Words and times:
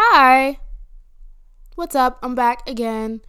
Hi. 0.00 0.60
What's 1.74 1.96
up? 1.96 2.20
I'm 2.22 2.36
back 2.36 2.68
again. 2.68 3.20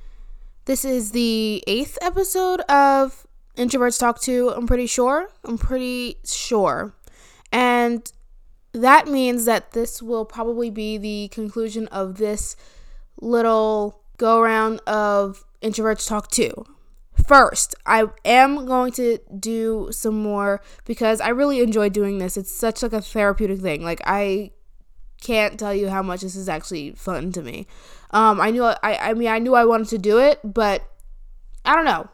This 0.66 0.86
is 0.86 1.14
the 1.14 1.64
eighth 1.66 1.98
episode 2.00 2.62
of 2.70 3.26
Introverts 3.58 4.00
Talk 4.00 4.22
To. 4.22 4.50
I'm 4.52 4.68
pretty 4.68 4.86
sure. 4.86 5.32
I'm 5.44 5.58
pretty 5.58 6.18
sure. 6.24 6.94
And 7.52 8.12
that 8.72 9.08
means 9.08 9.46
that 9.46 9.72
this 9.72 10.00
will 10.04 10.26
probably 10.26 10.70
be 10.70 11.00
the 11.00 11.30
conclusion 11.30 11.88
of 11.88 12.20
this 12.20 12.56
little 13.20 14.04
go 14.18 14.40
around 14.40 14.80
of 14.82 15.46
Introverts 15.64 16.08
Talk 16.08 16.30
To. 16.34 16.54
First, 17.28 17.74
I 17.88 18.10
am 18.24 18.68
going 18.68 18.92
to 18.92 19.18
do 19.40 19.88
some 19.90 20.22
more 20.22 20.62
because 20.86 21.20
I 21.20 21.30
really 21.30 21.62
enjoy 21.62 21.90
doing 21.90 22.20
this. 22.20 22.38
It's 22.38 22.54
such 22.54 22.84
like 22.84 22.94
a 22.94 23.02
therapeutic 23.02 23.60
thing. 23.60 23.84
Like 23.84 24.02
I 24.06 24.52
can't 25.22 25.60
tell 25.60 25.74
you 25.74 25.90
how 25.90 26.02
much 26.02 26.22
this 26.22 26.36
is 26.36 26.50
actually 26.50 26.92
fun 26.92 27.32
to 27.34 27.42
me. 27.42 27.68
Um, 28.12 28.40
I 28.42 28.52
knew 28.52 28.64
I, 28.64 28.78
I 28.84 29.14
mean 29.14 29.28
I 29.28 29.40
knew 29.40 29.56
I 29.56 29.66
wanted 29.66 29.90
to 29.90 29.98
do 29.98 30.18
it, 30.20 30.40
but 30.44 30.84
I 31.66 31.76
don't 31.76 31.86
know. 31.86 32.10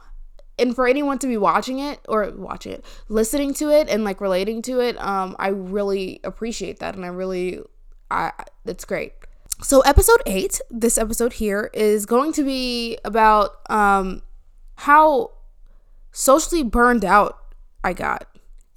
And 0.57 0.73
for 0.73 0.87
anyone 0.87 1.19
to 1.19 1.27
be 1.27 1.37
watching 1.37 1.79
it 1.79 1.99
or 2.07 2.31
watching 2.35 2.71
it, 2.71 2.85
listening 3.09 3.53
to 3.55 3.69
it 3.69 3.89
and 3.89 4.03
like 4.03 4.21
relating 4.21 4.61
to 4.63 4.79
it, 4.79 4.97
um, 5.01 5.35
I 5.37 5.49
really 5.49 6.21
appreciate 6.23 6.79
that, 6.79 6.95
and 6.95 7.03
I 7.03 7.09
really, 7.09 7.59
I 8.09 8.31
it's 8.65 8.85
great. 8.85 9.13
So 9.61 9.81
episode 9.81 10.21
eight, 10.25 10.59
this 10.69 10.97
episode 10.97 11.33
here 11.33 11.69
is 11.73 12.05
going 12.05 12.33
to 12.33 12.43
be 12.43 12.97
about 13.05 13.69
um 13.69 14.21
how 14.77 15.31
socially 16.11 16.63
burned 16.63 17.05
out 17.05 17.37
I 17.83 17.93
got. 17.93 18.27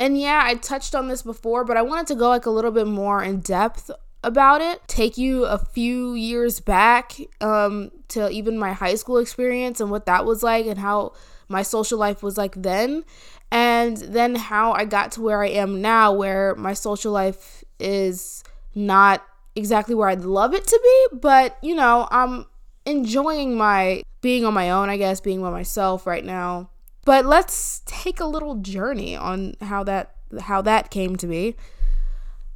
And 0.00 0.18
yeah, 0.18 0.42
I 0.44 0.54
touched 0.54 0.94
on 0.94 1.08
this 1.08 1.22
before, 1.22 1.64
but 1.64 1.76
I 1.76 1.82
wanted 1.82 2.06
to 2.08 2.14
go 2.14 2.28
like 2.28 2.46
a 2.46 2.50
little 2.50 2.70
bit 2.70 2.86
more 2.86 3.22
in 3.22 3.40
depth 3.40 3.90
about 4.22 4.60
it, 4.60 4.80
take 4.88 5.16
you 5.16 5.44
a 5.44 5.58
few 5.58 6.14
years 6.14 6.60
back 6.60 7.14
um, 7.40 7.90
to 8.08 8.28
even 8.30 8.58
my 8.58 8.72
high 8.72 8.94
school 8.94 9.18
experience 9.18 9.80
and 9.80 9.90
what 9.90 10.06
that 10.06 10.24
was 10.24 10.42
like 10.42 10.66
and 10.66 10.78
how 10.78 11.12
my 11.48 11.62
social 11.62 11.98
life 11.98 12.22
was 12.22 12.36
like 12.36 12.54
then, 12.60 13.04
and 13.50 13.96
then 13.96 14.34
how 14.34 14.72
I 14.72 14.84
got 14.84 15.12
to 15.12 15.22
where 15.22 15.42
I 15.42 15.48
am 15.48 15.80
now, 15.80 16.12
where 16.12 16.54
my 16.56 16.74
social 16.74 17.12
life 17.12 17.64
is 17.78 18.44
not 18.74 19.24
exactly 19.56 19.94
where 19.94 20.08
I'd 20.08 20.22
love 20.22 20.54
it 20.54 20.66
to 20.66 20.80
be, 20.82 21.18
but 21.18 21.56
you 21.62 21.74
know, 21.74 22.06
I'm 22.10 22.46
enjoying 22.84 23.56
my 23.56 24.02
being 24.20 24.44
on 24.44 24.54
my 24.54 24.70
own, 24.70 24.90
I 24.90 24.96
guess, 24.96 25.20
being 25.20 25.40
by 25.40 25.50
myself 25.50 26.06
right 26.06 26.24
now. 26.24 26.70
But 27.04 27.24
let's 27.24 27.82
take 27.86 28.20
a 28.20 28.26
little 28.26 28.56
journey 28.56 29.16
on 29.16 29.54
how 29.60 29.84
that 29.84 30.14
how 30.40 30.60
that 30.62 30.90
came 30.90 31.16
to 31.16 31.26
be. 31.26 31.56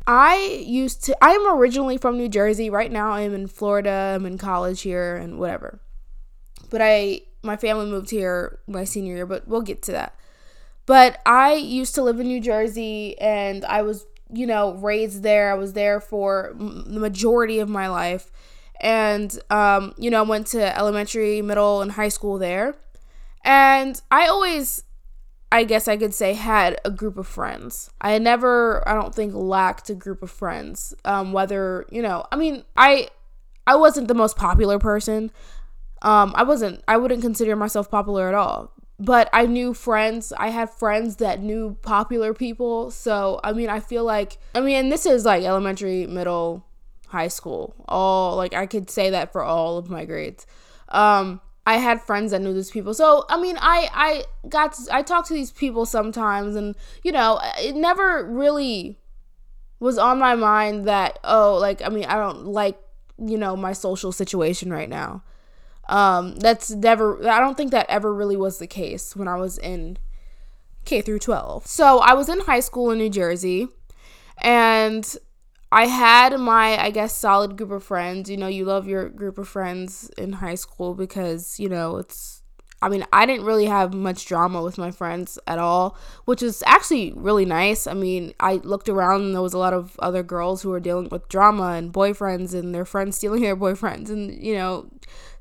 I 0.07 0.63
used 0.65 1.05
to, 1.05 1.25
I 1.25 1.31
am 1.31 1.57
originally 1.57 1.97
from 1.97 2.17
New 2.17 2.29
Jersey. 2.29 2.71
Right 2.71 2.91
now, 2.91 3.13
I'm 3.13 3.35
in 3.35 3.47
Florida. 3.47 4.15
I'm 4.17 4.27
in 4.27 4.39
college 4.39 4.83
here 4.83 5.17
and 5.17 5.39
whatever. 5.39 5.81
But 6.71 6.81
I, 6.83 7.23
my 7.43 7.57
family 7.57 7.87
moved 7.87 8.11
here 8.11 8.59
my 8.67 8.85
senior 8.85 9.15
year, 9.15 9.27
but 9.27 9.47
we'll 9.47 9.63
get 9.63 9.83
to 9.83 9.93
that. 9.93 10.15
But 10.87 11.21
I 11.25 11.55
used 11.55 11.95
to 11.95 12.03
live 12.03 12.19
in 12.19 12.27
New 12.27 12.41
Jersey 12.41 13.19
and 13.21 13.65
I 13.65 13.83
was, 13.83 14.05
you 14.33 14.47
know, 14.47 14.75
raised 14.75 15.23
there. 15.23 15.53
I 15.53 15.55
was 15.55 15.75
there 15.75 16.01
for 16.01 16.53
the 16.57 16.99
majority 16.99 17.61
of 17.61 17.69
my 17.69 17.89
life. 17.89 18.33
And, 18.81 19.39
um, 19.51 19.95
you 19.97 20.11
know, 20.11 20.19
I 20.19 20.29
went 20.29 20.49
to 20.49 20.77
elementary, 20.77 21.41
middle, 21.41 21.83
and 21.83 21.93
high 21.93 22.09
school 22.09 22.39
there. 22.39 22.75
And 23.45 24.01
I 24.11 24.27
always 24.27 24.83
I 25.53 25.65
guess 25.65 25.87
I 25.87 25.99
could 25.99 26.15
say 26.15 26.33
had 26.33 26.81
a 26.83 26.91
group 26.91 27.19
of 27.19 27.27
friends. 27.27 27.91
I 28.01 28.19
never, 28.19 28.83
I 28.89 28.95
don't 28.95 29.15
think, 29.15 29.35
lacked 29.35 29.91
a 29.91 29.95
group 29.95 30.23
of 30.23 30.31
friends. 30.31 30.95
Um, 31.05 31.35
whether 31.35 31.85
you 31.91 32.01
know, 32.01 32.25
I 32.33 32.37
mean, 32.37 32.65
I, 32.75 33.09
I 33.67 33.77
wasn't 33.77 34.09
the 34.09 34.15
most 34.15 34.37
popular 34.37 34.79
person. 34.79 35.31
Um, 36.01 36.33
I 36.35 36.43
wasn't. 36.43 36.83
I 36.89 36.97
wouldn't 36.97 37.21
consider 37.21 37.55
myself 37.55 37.91
popular 37.91 38.29
at 38.29 38.35
all. 38.35 38.73
But 38.99 39.29
I 39.35 39.45
knew 39.45 39.75
friends. 39.75 40.33
I 40.39 40.49
had 40.49 40.71
friends 40.71 41.17
that 41.17 41.41
knew 41.41 41.77
popular 41.83 42.33
people. 42.33 42.91
So 42.91 43.39
I 43.45 43.53
mean, 43.53 43.69
I 43.69 43.81
feel 43.81 44.05
like, 44.05 44.39
I 44.55 44.61
mean, 44.61 44.89
this 44.89 45.05
is 45.05 45.27
like 45.27 45.45
elementary, 45.45 46.07
middle, 46.07 46.65
high 47.09 47.29
school. 47.29 47.75
All 47.89 48.37
like 48.37 48.55
I 48.55 48.65
could 48.65 48.89
say 48.89 49.11
that 49.11 49.33
for 49.33 49.43
all 49.43 49.77
of 49.77 49.91
my 49.91 50.07
grades. 50.07 50.47
Um, 50.89 51.43
I 51.65 51.77
had 51.77 52.03
friends 52.03 52.33
that 52.33 52.41
knew 52.41 52.53
these 52.53 52.71
people. 52.71 52.93
So, 52.93 53.25
I 53.29 53.41
mean, 53.41 53.57
I 53.61 53.89
I 53.93 54.49
got 54.49 54.73
to, 54.75 54.95
I 54.95 55.03
talked 55.03 55.29
to 55.29 55.35
these 55.35 55.53
people 55.53 55.87
sometimes 55.87 56.57
and, 56.57 56.75
you 57.03 57.13
know, 57.13 57.41
it 57.59 57.77
never 57.77 58.27
really 58.27 58.99
was 59.79 59.99
on 59.99 60.19
my 60.19 60.35
mind 60.35 60.87
that 60.87 61.19
oh, 61.25 61.57
like 61.59 61.83
I 61.85 61.89
mean, 61.89 62.05
I 62.07 62.15
don't 62.15 62.47
like, 62.47 62.79
you 63.19 63.39
know, 63.39 63.57
my 63.57 63.73
social 63.73 64.13
situation 64.13 64.73
right 64.73 64.89
now. 64.89 65.23
Um 65.89 66.37
that's 66.37 66.71
never 66.71 67.29
I 67.29 67.39
don't 67.41 67.57
think 67.57 67.71
that 67.71 67.87
ever 67.89 68.13
really 68.13 68.37
was 68.37 68.59
the 68.59 68.67
case 68.67 69.15
when 69.15 69.29
I 69.29 69.37
was 69.37 69.59
in 69.59 69.99
K 70.85 71.01
through 71.01 71.21
12. 71.21 71.67
So, 71.67 71.99
I 71.99 72.15
was 72.15 72.29
in 72.29 72.41
high 72.41 72.61
school 72.61 72.91
in 72.91 72.99
New 72.99 73.11
Jersey 73.11 73.69
and 74.39 75.17
I 75.73 75.87
had 75.87 76.39
my, 76.39 76.79
I 76.79 76.91
guess, 76.91 77.17
solid 77.17 77.57
group 77.57 77.71
of 77.71 77.83
friends. 77.83 78.29
You 78.29 78.37
know, 78.37 78.47
you 78.47 78.67
love 78.67 78.87
your 78.87 79.09
group 79.09 79.39
of 79.39 79.49
friends 79.49 80.11
in 80.19 80.35
high 80.35 80.55
school 80.55 80.95
because, 80.95 81.59
you 81.59 81.71
know, 81.71 81.97
it's, 81.97 82.43
I 82.83 82.91
mean, 82.91 83.07
I 83.11 83.25
didn't 83.25 83.47
really 83.47 83.65
have 83.65 83.95
much 83.95 84.27
drama 84.27 84.63
with 84.63 84.77
my 84.77 84.91
friends 84.91 85.39
at 85.47 85.59
all, 85.59 85.97
which 86.27 86.43
is 86.43 86.63
actually 86.67 87.15
really 87.17 87.47
nice. 87.47 87.87
I 87.87 87.95
mean, 87.95 88.35
I 88.39 88.57
looked 88.57 88.91
around 88.91 89.23
and 89.23 89.35
there 89.35 89.41
was 89.41 89.55
a 89.55 89.59
lot 89.59 89.73
of 89.73 89.99
other 90.01 90.23
girls 90.23 90.61
who 90.61 90.69
were 90.69 90.81
dealing 90.81 91.09
with 91.09 91.27
drama 91.31 91.71
and 91.71 91.91
boyfriends 91.91 92.53
and 92.53 92.75
their 92.75 92.85
friends 92.85 93.17
stealing 93.17 93.41
their 93.41 93.57
boyfriends 93.57 94.11
and, 94.11 94.31
you 94.45 94.55
know, 94.55 94.91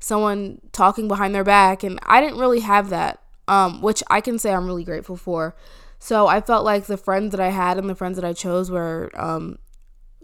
someone 0.00 0.62
talking 0.72 1.08
behind 1.08 1.34
their 1.34 1.44
back. 1.44 1.82
And 1.82 1.98
I 2.04 2.22
didn't 2.22 2.38
really 2.38 2.60
have 2.60 2.88
that, 2.88 3.20
um, 3.48 3.82
which 3.82 4.02
I 4.08 4.22
can 4.22 4.38
say 4.38 4.54
I'm 4.54 4.66
really 4.66 4.84
grateful 4.84 5.16
for. 5.16 5.54
So 5.98 6.26
I 6.26 6.40
felt 6.40 6.64
like 6.64 6.86
the 6.86 6.96
friends 6.96 7.32
that 7.32 7.40
I 7.40 7.50
had 7.50 7.76
and 7.76 7.88
the 7.88 7.94
friends 7.94 8.16
that 8.16 8.24
I 8.24 8.32
chose 8.32 8.70
were 8.70 9.10
um, 9.14 9.58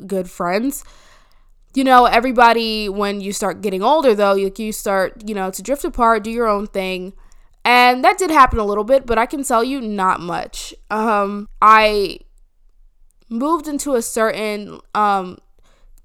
good 0.06 0.30
friends. 0.30 0.84
You 1.74 1.84
know, 1.84 2.06
everybody, 2.06 2.88
when 2.88 3.20
you 3.20 3.32
start 3.32 3.60
getting 3.60 3.82
older, 3.82 4.14
though, 4.14 4.34
you, 4.34 4.52
you 4.56 4.72
start, 4.72 5.28
you 5.28 5.34
know, 5.34 5.50
to 5.50 5.62
drift 5.62 5.84
apart, 5.84 6.24
do 6.24 6.30
your 6.30 6.48
own 6.48 6.66
thing. 6.66 7.12
And 7.64 8.02
that 8.04 8.16
did 8.18 8.30
happen 8.30 8.58
a 8.58 8.64
little 8.64 8.84
bit, 8.84 9.04
but 9.04 9.18
I 9.18 9.26
can 9.26 9.42
tell 9.44 9.62
you 9.62 9.80
not 9.80 10.20
much. 10.20 10.74
Um, 10.90 11.48
I 11.60 12.20
moved 13.28 13.68
into 13.68 13.94
a 13.94 14.02
certain 14.02 14.80
um, 14.94 15.38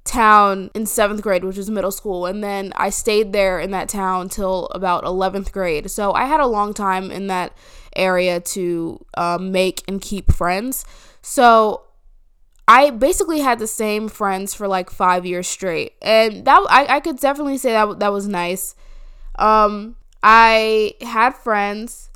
town 0.03 0.69
in 0.73 0.85
seventh 0.85 1.21
grade, 1.21 1.43
which 1.43 1.57
was 1.57 1.69
middle 1.69 1.91
school, 1.91 2.25
and 2.25 2.43
then 2.43 2.73
I 2.75 2.89
stayed 2.89 3.31
there 3.31 3.59
in 3.59 3.71
that 3.71 3.89
town 3.89 4.29
till 4.29 4.67
about 4.67 5.03
11th 5.05 5.51
grade. 5.51 5.89
So 5.89 6.13
I 6.13 6.25
had 6.25 6.39
a 6.39 6.47
long 6.47 6.73
time 6.73 7.09
in 7.11 7.27
that 7.27 7.55
area 7.95 8.39
to 8.39 9.05
um, 9.15 9.51
make 9.51 9.83
and 9.87 10.01
keep 10.01 10.31
friends. 10.31 10.85
So 11.21 11.83
I 12.67 12.91
basically 12.91 13.39
had 13.39 13.59
the 13.59 13.67
same 13.67 14.07
friends 14.07 14.53
for 14.53 14.67
like 14.67 14.89
five 14.89 15.25
years 15.25 15.47
straight, 15.47 15.93
and 16.01 16.45
that 16.45 16.65
I, 16.69 16.85
I 16.95 16.99
could 16.99 17.17
definitely 17.17 17.57
say 17.57 17.71
that 17.73 17.99
that 17.99 18.13
was 18.13 18.27
nice. 18.27 18.75
Um, 19.35 19.95
I 20.21 20.93
had 21.01 21.35
friends. 21.35 22.09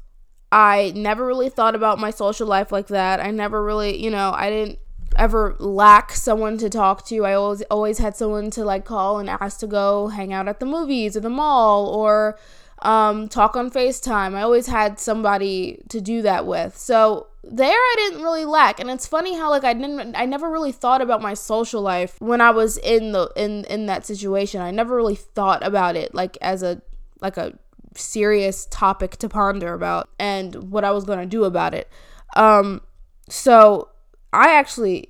I 0.52 0.94
never 0.96 1.26
really 1.26 1.50
thought 1.50 1.76
about 1.76 2.00
my 2.00 2.12
social 2.12 2.48
life 2.48 2.72
like 2.72 2.88
that. 2.88 3.20
I 3.20 3.32
never 3.32 3.62
really, 3.62 4.02
you 4.02 4.10
know, 4.10 4.32
I 4.34 4.50
didn't 4.50 4.80
ever 5.18 5.56
lack 5.60 6.12
someone 6.12 6.58
to 6.60 6.70
talk 6.70 7.06
to. 7.08 7.26
I 7.26 7.34
always 7.34 7.62
always 7.64 7.98
had 7.98 8.16
someone 8.16 8.50
to 8.52 8.64
like 8.64 8.86
call 8.86 9.20
and 9.20 9.30
ask 9.30 9.60
to 9.60 9.68
go 9.68 10.08
hang 10.08 10.32
out 10.32 10.48
at 10.48 10.60
the 10.60 10.66
movies 10.66 11.18
or 11.18 11.20
the 11.20 11.30
mall 11.30 11.88
or 11.88 12.38
um, 12.82 13.28
talk 13.28 13.56
on 13.56 13.72
FaceTime. 13.72 14.36
I 14.36 14.42
always 14.42 14.68
had 14.68 15.00
somebody 15.00 15.82
to 15.90 16.00
do 16.00 16.22
that 16.22 16.46
with. 16.46 16.78
So 16.78 17.28
there 17.44 17.72
I 17.72 17.96
didn't 17.98 18.24
really 18.24 18.46
lack. 18.46 18.80
And 18.80 18.90
it's 18.90 19.08
funny 19.08 19.36
how 19.36 19.50
like 19.50 19.64
I 19.64 19.74
didn't 19.74 20.16
I 20.16 20.26
never 20.26 20.50
really 20.50 20.72
thought 20.72 21.02
about 21.02 21.22
my 21.22 21.34
social 21.34 21.82
life 21.82 22.16
when 22.20 22.42
I 22.42 22.52
was 22.52 22.78
in 22.78 23.12
the 23.12 23.32
in 23.36 23.66
in 23.66 23.86
that 23.88 24.06
situation. 24.06 24.62
I 24.62 24.72
never 24.72 24.96
really 24.96 25.16
thought 25.16 25.66
about 25.66 25.96
it 25.96 26.14
like 26.14 26.38
as 26.42 26.64
a 26.64 26.82
like 27.22 27.38
a 27.38 27.58
serious 27.96 28.68
topic 28.70 29.18
to 29.18 29.30
ponder 29.30 29.74
about 29.74 30.10
and 30.20 30.72
what 30.72 30.84
I 30.84 30.92
was 30.92 31.04
going 31.04 31.20
to 31.20 31.26
do 31.26 31.46
about 31.46 31.74
it. 31.74 31.90
Um 32.36 32.82
so 33.30 33.90
I 34.34 34.54
actually 34.54 35.10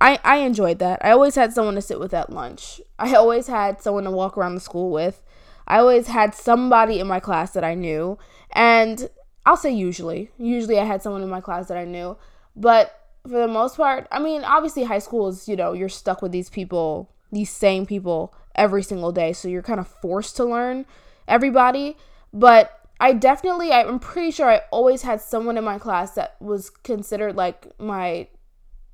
I 0.00 0.18
I 0.24 0.36
enjoyed 0.38 0.78
that. 0.78 1.04
I 1.04 1.10
always 1.10 1.34
had 1.34 1.52
someone 1.52 1.74
to 1.74 1.82
sit 1.82 2.00
with 2.00 2.14
at 2.14 2.32
lunch. 2.32 2.80
I 2.98 3.14
always 3.14 3.48
had 3.48 3.82
someone 3.82 4.04
to 4.04 4.10
walk 4.10 4.38
around 4.38 4.54
the 4.54 4.60
school 4.60 4.90
with. 4.90 5.22
I 5.66 5.78
always 5.78 6.08
had 6.08 6.34
somebody 6.34 7.00
in 7.00 7.06
my 7.06 7.20
class 7.20 7.52
that 7.52 7.64
I 7.64 7.74
knew 7.74 8.18
and 8.52 9.08
I'll 9.44 9.56
say 9.56 9.72
usually. 9.72 10.30
Usually 10.38 10.78
I 10.78 10.84
had 10.84 11.02
someone 11.02 11.22
in 11.22 11.28
my 11.28 11.40
class 11.40 11.68
that 11.68 11.76
I 11.76 11.84
knew. 11.84 12.16
But 12.54 12.98
for 13.24 13.38
the 13.38 13.48
most 13.48 13.76
part, 13.76 14.06
I 14.10 14.18
mean, 14.18 14.44
obviously 14.44 14.84
high 14.84 14.98
school 14.98 15.28
is, 15.28 15.48
you 15.48 15.56
know, 15.56 15.72
you're 15.72 15.88
stuck 15.88 16.22
with 16.22 16.32
these 16.32 16.50
people, 16.50 17.10
these 17.30 17.50
same 17.50 17.86
people 17.86 18.34
every 18.54 18.82
single 18.82 19.12
day. 19.12 19.32
So 19.32 19.48
you're 19.48 19.62
kind 19.62 19.80
of 19.80 19.88
forced 19.88 20.36
to 20.36 20.44
learn 20.44 20.86
everybody. 21.26 21.96
But 22.32 22.78
I 23.00 23.12
definitely, 23.14 23.72
I'm 23.72 23.98
pretty 23.98 24.30
sure 24.30 24.48
I 24.48 24.62
always 24.70 25.02
had 25.02 25.20
someone 25.20 25.58
in 25.58 25.64
my 25.64 25.78
class 25.78 26.12
that 26.14 26.36
was 26.40 26.70
considered 26.70 27.34
like 27.34 27.66
my, 27.80 28.28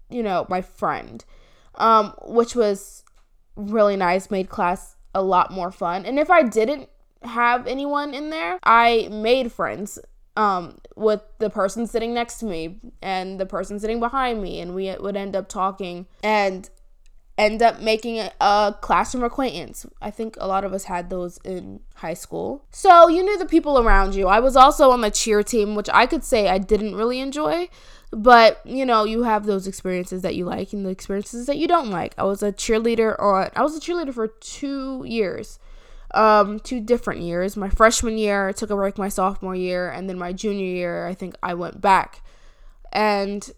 you 0.09 0.23
know, 0.23 0.47
my 0.49 0.63
friend, 0.63 1.25
um, 1.75 2.15
which 2.25 2.55
was 2.55 3.05
really 3.55 3.97
nice, 3.97 4.31
made 4.31 4.49
class 4.49 4.97
a 5.15 5.23
lot 5.23 5.51
more 5.51 5.71
fun. 5.71 6.05
And 6.05 6.19
if 6.19 6.31
I 6.31 6.43
didn't 6.43 6.89
have 7.23 7.67
anyone 7.67 8.15
in 8.15 8.31
there, 8.31 8.59
I 8.63 9.09
made 9.11 9.53
friends 9.53 9.99
um, 10.37 10.79
with 10.95 11.21
the 11.39 11.51
person 11.51 11.87
sitting 11.87 12.15
next 12.15 12.39
to 12.39 12.47
me 12.47 12.79
and 13.03 13.41
the 13.41 13.47
person 13.47 13.81
sitting 13.81 13.99
behind 13.99 14.41
me, 14.41 14.61
and 14.61 14.75
we 14.75 14.95
would 14.99 15.17
end 15.17 15.35
up 15.35 15.49
talking 15.49 16.07
and 16.23 16.71
end 17.37 17.63
up 17.63 17.81
making 17.81 18.19
a, 18.19 18.33
a, 18.41 18.77
classroom 18.81 19.25
acquaintance. 19.25 19.87
I 20.03 20.11
think 20.11 20.37
a 20.41 20.47
lot 20.47 20.65
of 20.65 20.73
us 20.73 20.85
had 20.85 21.09
those 21.09 21.39
in 21.45 21.81
high 21.97 22.15
school. 22.15 22.65
So 22.71 23.09
you 23.09 23.23
knew 23.23 23.39
the 23.39 23.47
people 23.47 23.79
around 23.79 24.15
you. 24.15 24.27
I 24.27 24.41
was 24.41 24.57
also 24.57 24.91
on 24.91 25.01
the 25.01 25.11
cheer 25.11 25.43
team, 25.43 25.75
which 25.75 25.89
I 25.95 26.07
could 26.07 26.25
say 26.25 26.49
I 26.49 26.59
didn't 26.59 26.97
really 26.97 27.21
enjoy. 27.21 27.69
But 28.11 28.61
you 28.65 28.87
know, 28.87 29.05
you 29.05 29.25
have 29.25 29.45
those 29.45 29.67
experiences 29.67 30.23
that 30.23 30.35
you 30.35 30.45
like 30.45 30.73
and 30.73 30.85
the 30.85 30.91
experiences 30.91 31.47
that 31.47 31.59
you 31.59 31.69
don't 31.69 31.91
like. 31.91 32.15
I 32.17 32.25
was 32.25 32.43
a 32.43 32.53
cheerleader, 32.53 33.15
or 33.19 33.51
I 33.57 33.63
was 33.63 33.77
a 33.77 33.81
cheerleader 33.81 34.15
for 34.15 34.29
two 34.29 35.05
years 35.07 35.59
um, 36.15 36.61
two 36.61 36.81
different 36.81 37.21
years. 37.21 37.57
My 37.57 37.69
freshman 37.69 38.19
year, 38.19 38.49
I 38.49 38.53
took 38.53 38.71
a 38.71 38.77
break 38.77 38.99
my 38.99 39.09
sophomore 39.09 39.55
year, 39.55 39.91
and 39.91 40.09
then 40.09 40.19
my 40.19 40.33
junior 40.33 40.67
year, 40.67 41.07
I 41.07 41.15
think 41.15 41.37
I 41.43 41.55
went 41.55 41.81
back. 41.81 42.23
And 42.93 43.51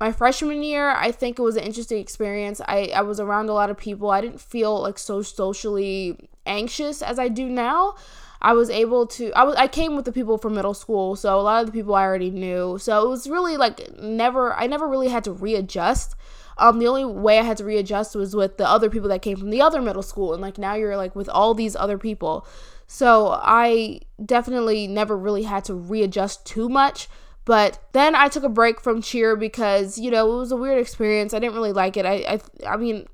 my 0.00 0.12
freshman 0.12 0.62
year, 0.62 0.90
I 0.90 1.10
think 1.10 1.38
it 1.38 1.42
was 1.42 1.56
an 1.56 1.64
interesting 1.64 1.98
experience. 1.98 2.60
I, 2.66 2.90
I 2.94 3.02
was 3.02 3.20
around 3.20 3.48
a 3.48 3.54
lot 3.54 3.70
of 3.70 3.76
people. 3.76 4.10
I 4.10 4.20
didn't 4.20 4.40
feel 4.40 4.80
like 4.80 4.98
so 4.98 5.22
socially 5.22 6.28
anxious 6.46 7.02
as 7.02 7.18
I 7.18 7.28
do 7.28 7.48
now. 7.48 7.94
I 8.40 8.52
was 8.52 8.70
able 8.70 9.06
to 9.08 9.32
I 9.32 9.44
was 9.44 9.56
I 9.56 9.68
came 9.68 9.96
with 9.96 10.04
the 10.04 10.12
people 10.12 10.38
from 10.38 10.54
middle 10.54 10.74
school, 10.74 11.16
so 11.16 11.38
a 11.38 11.42
lot 11.42 11.60
of 11.60 11.66
the 11.66 11.72
people 11.72 11.94
I 11.94 12.04
already 12.04 12.30
knew. 12.30 12.78
So 12.78 13.04
it 13.04 13.08
was 13.08 13.28
really 13.28 13.56
like 13.56 13.98
never 13.98 14.54
I 14.54 14.66
never 14.66 14.86
really 14.88 15.08
had 15.08 15.24
to 15.24 15.32
readjust 15.32 16.14
um, 16.58 16.78
the 16.78 16.86
only 16.88 17.04
way 17.04 17.38
I 17.38 17.42
had 17.42 17.58
to 17.58 17.64
readjust 17.64 18.16
was 18.16 18.34
with 18.34 18.56
the 18.56 18.68
other 18.68 18.88
people 18.88 19.08
that 19.10 19.22
came 19.22 19.36
from 19.36 19.50
the 19.50 19.60
other 19.60 19.82
middle 19.82 20.02
school, 20.02 20.32
and 20.32 20.40
like 20.40 20.58
now 20.58 20.74
you're 20.74 20.96
like 20.96 21.14
with 21.14 21.28
all 21.28 21.54
these 21.54 21.76
other 21.76 21.98
people. 21.98 22.46
So 22.86 23.38
I 23.42 24.00
definitely 24.24 24.86
never 24.86 25.16
really 25.16 25.42
had 25.42 25.64
to 25.64 25.74
readjust 25.74 26.46
too 26.46 26.68
much. 26.68 27.08
But 27.44 27.78
then 27.92 28.14
I 28.14 28.28
took 28.28 28.42
a 28.42 28.48
break 28.48 28.80
from 28.80 29.02
cheer 29.02 29.36
because 29.36 29.98
you 29.98 30.10
know 30.10 30.32
it 30.32 30.38
was 30.38 30.52
a 30.52 30.56
weird 30.56 30.78
experience. 30.78 31.34
I 31.34 31.38
didn't 31.40 31.54
really 31.54 31.72
like 31.72 31.96
it. 31.96 32.06
I 32.06 32.14
I, 32.14 32.40
I 32.66 32.76
mean, 32.76 33.06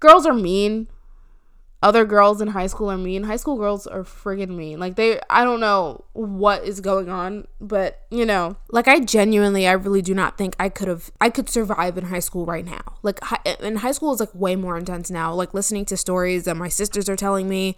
girls 0.00 0.26
are 0.26 0.34
mean 0.34 0.88
other 1.82 2.04
girls 2.04 2.40
in 2.40 2.48
high 2.48 2.68
school 2.68 2.90
are 2.90 2.96
mean. 2.96 3.24
High 3.24 3.36
school 3.36 3.56
girls 3.56 3.86
are 3.86 4.04
friggin' 4.04 4.50
mean. 4.50 4.78
Like 4.78 4.94
they 4.94 5.20
I 5.28 5.42
don't 5.44 5.60
know 5.60 6.04
what 6.12 6.64
is 6.64 6.80
going 6.80 7.08
on, 7.08 7.46
but 7.60 8.02
you 8.10 8.24
know, 8.24 8.56
like 8.70 8.86
I 8.86 9.00
genuinely 9.00 9.66
I 9.66 9.72
really 9.72 10.02
do 10.02 10.14
not 10.14 10.38
think 10.38 10.54
I 10.60 10.68
could 10.68 10.88
have 10.88 11.10
I 11.20 11.28
could 11.28 11.48
survive 11.48 11.98
in 11.98 12.04
high 12.04 12.20
school 12.20 12.46
right 12.46 12.64
now. 12.64 12.80
Like 13.02 13.18
in 13.60 13.76
high 13.76 13.92
school 13.92 14.14
is 14.14 14.20
like 14.20 14.34
way 14.34 14.54
more 14.54 14.78
intense 14.78 15.10
now. 15.10 15.34
Like 15.34 15.52
listening 15.54 15.84
to 15.86 15.96
stories 15.96 16.44
that 16.44 16.56
my 16.56 16.68
sisters 16.68 17.08
are 17.08 17.16
telling 17.16 17.48
me 17.48 17.76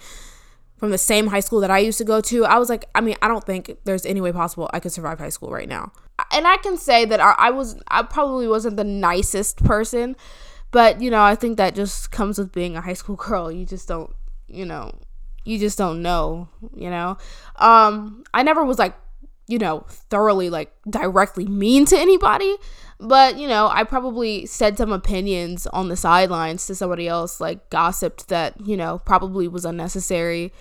from 0.77 0.91
the 0.91 0.99
same 0.99 1.29
high 1.29 1.41
school 1.41 1.61
that 1.61 1.71
I 1.71 1.79
used 1.79 1.99
to 1.99 2.05
go 2.05 2.21
to, 2.21 2.45
I 2.45 2.59
was 2.59 2.69
like, 2.69 2.85
I 2.95 3.01
mean, 3.01 3.17
I 3.23 3.29
don't 3.29 3.45
think 3.45 3.79
there's 3.85 4.05
any 4.05 4.21
way 4.21 4.33
possible 4.33 4.69
I 4.73 4.81
could 4.81 4.93
survive 4.93 5.19
high 5.19 5.31
school 5.31 5.51
right 5.51 5.69
now. 5.69 5.93
And 6.31 6.47
I 6.47 6.59
can 6.59 6.77
say 6.77 7.05
that 7.07 7.21
I, 7.21 7.35
I 7.39 7.51
was 7.51 7.81
I 7.89 8.03
probably 8.03 8.47
wasn't 8.49 8.77
the 8.77 8.85
nicest 8.85 9.65
person 9.65 10.15
but, 10.75 11.01
you 11.01 11.09
know, 11.09 11.23
I 11.23 11.37
think 11.37 11.57
that 11.59 11.77
just 11.77 12.11
comes 12.11 12.37
with 12.37 12.51
being 12.51 12.77
a 12.77 12.81
high 12.81 12.95
school 12.95 13.15
girl. 13.29 13.51
You 13.51 13.65
just 13.65 13.87
don't, 13.87 14.13
you 14.49 14.67
know, 14.67 14.99
you 15.45 15.57
just 15.57 15.79
don't 15.79 16.03
know, 16.03 16.49
you 16.75 16.91
know. 16.91 17.17
Um 17.57 18.25
I 18.35 18.43
never 18.43 18.65
was 18.65 18.77
like, 18.77 18.97
you 19.47 19.59
know, 19.59 19.85
thoroughly 19.89 20.51
like 20.51 20.73
directly 20.91 21.47
mean 21.47 21.85
to 21.87 21.97
anybody, 21.97 22.57
but 22.99 23.39
you 23.39 23.47
know, 23.47 23.69
I 23.73 23.85
probably 23.85 24.47
said 24.47 24.77
some 24.77 24.93
opinions 24.93 25.69
on 25.69 25.89
the 25.89 25.97
sidelines 25.97 26.67
to 26.67 26.75
somebody 26.75 27.07
else 27.07 27.41
like 27.41 27.71
gossiped 27.71 28.27
that, 28.29 28.61
you 28.61 28.77
know, 28.77 28.99
probably 28.99 29.47
was 29.47 29.65
unnecessary. 29.65 30.53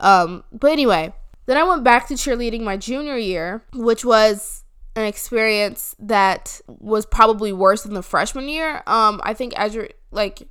Um 0.00 0.44
but 0.52 0.70
anyway, 0.70 1.14
then 1.46 1.56
I 1.56 1.62
went 1.62 1.82
back 1.82 2.08
to 2.08 2.14
cheerleading 2.14 2.60
my 2.60 2.76
junior 2.76 3.16
year, 3.16 3.64
which 3.72 4.04
was 4.04 4.64
an 4.94 5.04
experience 5.04 5.96
that 5.98 6.60
was 6.66 7.06
probably 7.06 7.52
worse 7.52 7.82
than 7.82 7.94
the 7.94 8.02
freshman 8.02 8.48
year. 8.48 8.82
Um, 8.86 9.20
I 9.24 9.34
think 9.34 9.58
as 9.58 9.74
you're 9.74 9.88
like 10.10 10.42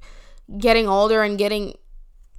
getting 0.58 0.88
older 0.88 1.22
and 1.22 1.38
getting, 1.38 1.76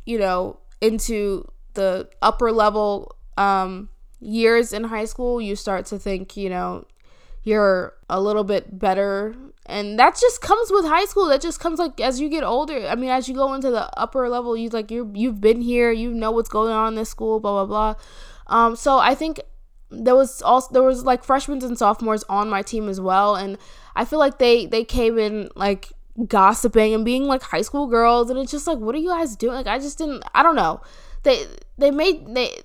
you 0.05 0.19
know, 0.19 0.59
into 0.81 1.49
the 1.75 2.09
upper 2.21 2.51
level 2.51 3.17
um, 3.37 3.89
years 4.19 4.73
in 4.73 4.85
high 4.85 5.05
school, 5.05 5.41
you 5.41 5.55
start 5.55 5.87
to 5.87 5.99
think, 5.99 6.37
you 6.37 6.51
know, 6.51 6.87
you're 7.45 7.95
a 8.09 8.21
little 8.21 8.45
bit 8.45 8.79
better. 8.79 9.35
And 9.67 9.99
that 9.99 10.19
just 10.21 10.41
comes 10.41 10.71
with 10.73 10.85
high 10.85 11.05
school. 11.05 11.27
That 11.27 11.41
just 11.41 11.61
comes 11.61 11.79
like 11.79 12.01
as 12.01 12.21
you 12.21 12.29
get 12.29 12.43
older. 12.43 12.87
I 12.87 12.97
mean, 12.97 13.11
as 13.11 13.29
you 13.29 13.35
go 13.35 13.55
into 13.55 13.71
the 13.71 13.89
upper 13.99 14.29
level, 14.29 14.57
you 14.57 14.69
like 14.71 14.91
you 14.91 15.11
you've 15.15 15.41
been 15.41 15.61
here, 15.61 15.93
you 15.93 16.13
know 16.13 16.33
what's 16.33 16.49
going 16.49 16.73
on 16.73 16.89
in 16.89 16.95
this 16.97 17.11
school, 17.11 17.39
blah 17.39 17.65
blah 17.65 17.95
blah. 17.95 18.03
Um, 18.49 18.77
so 18.77 18.99
I 18.99 19.15
think 19.15 19.41
there 19.93 20.17
was 20.17 20.43
also 20.43 20.73
there 20.73 20.83
was 20.83 21.05
like 21.05 21.23
freshmen 21.23 21.63
and 21.63 21.79
sophomores 21.79 22.25
on 22.29 22.49
my 22.49 22.63
team 22.63 22.89
as 22.89 23.01
well 23.01 23.37
and 23.37 23.59
i 23.95 24.05
feel 24.05 24.19
like 24.19 24.39
they 24.39 24.67
they 24.67 24.85
came 24.85 25.19
in 25.19 25.49
like 25.55 25.93
gossiping 26.27 26.95
and 26.95 27.05
being 27.05 27.25
like 27.25 27.43
high 27.43 27.63
school 27.63 27.87
girls 27.87 28.31
and 28.31 28.39
it's 28.39 28.51
just 28.51 28.67
like 28.67 28.79
what 28.79 28.95
are 28.95 28.99
you 28.99 29.09
guys 29.09 29.37
doing? 29.37 29.55
Like 29.55 29.67
i 29.67 29.79
just 29.79 29.99
didn't 29.99 30.23
i 30.35 30.43
don't 30.43 30.57
know. 30.57 30.81
They 31.23 31.45
they 31.79 31.91
made 31.91 32.35
they 32.35 32.59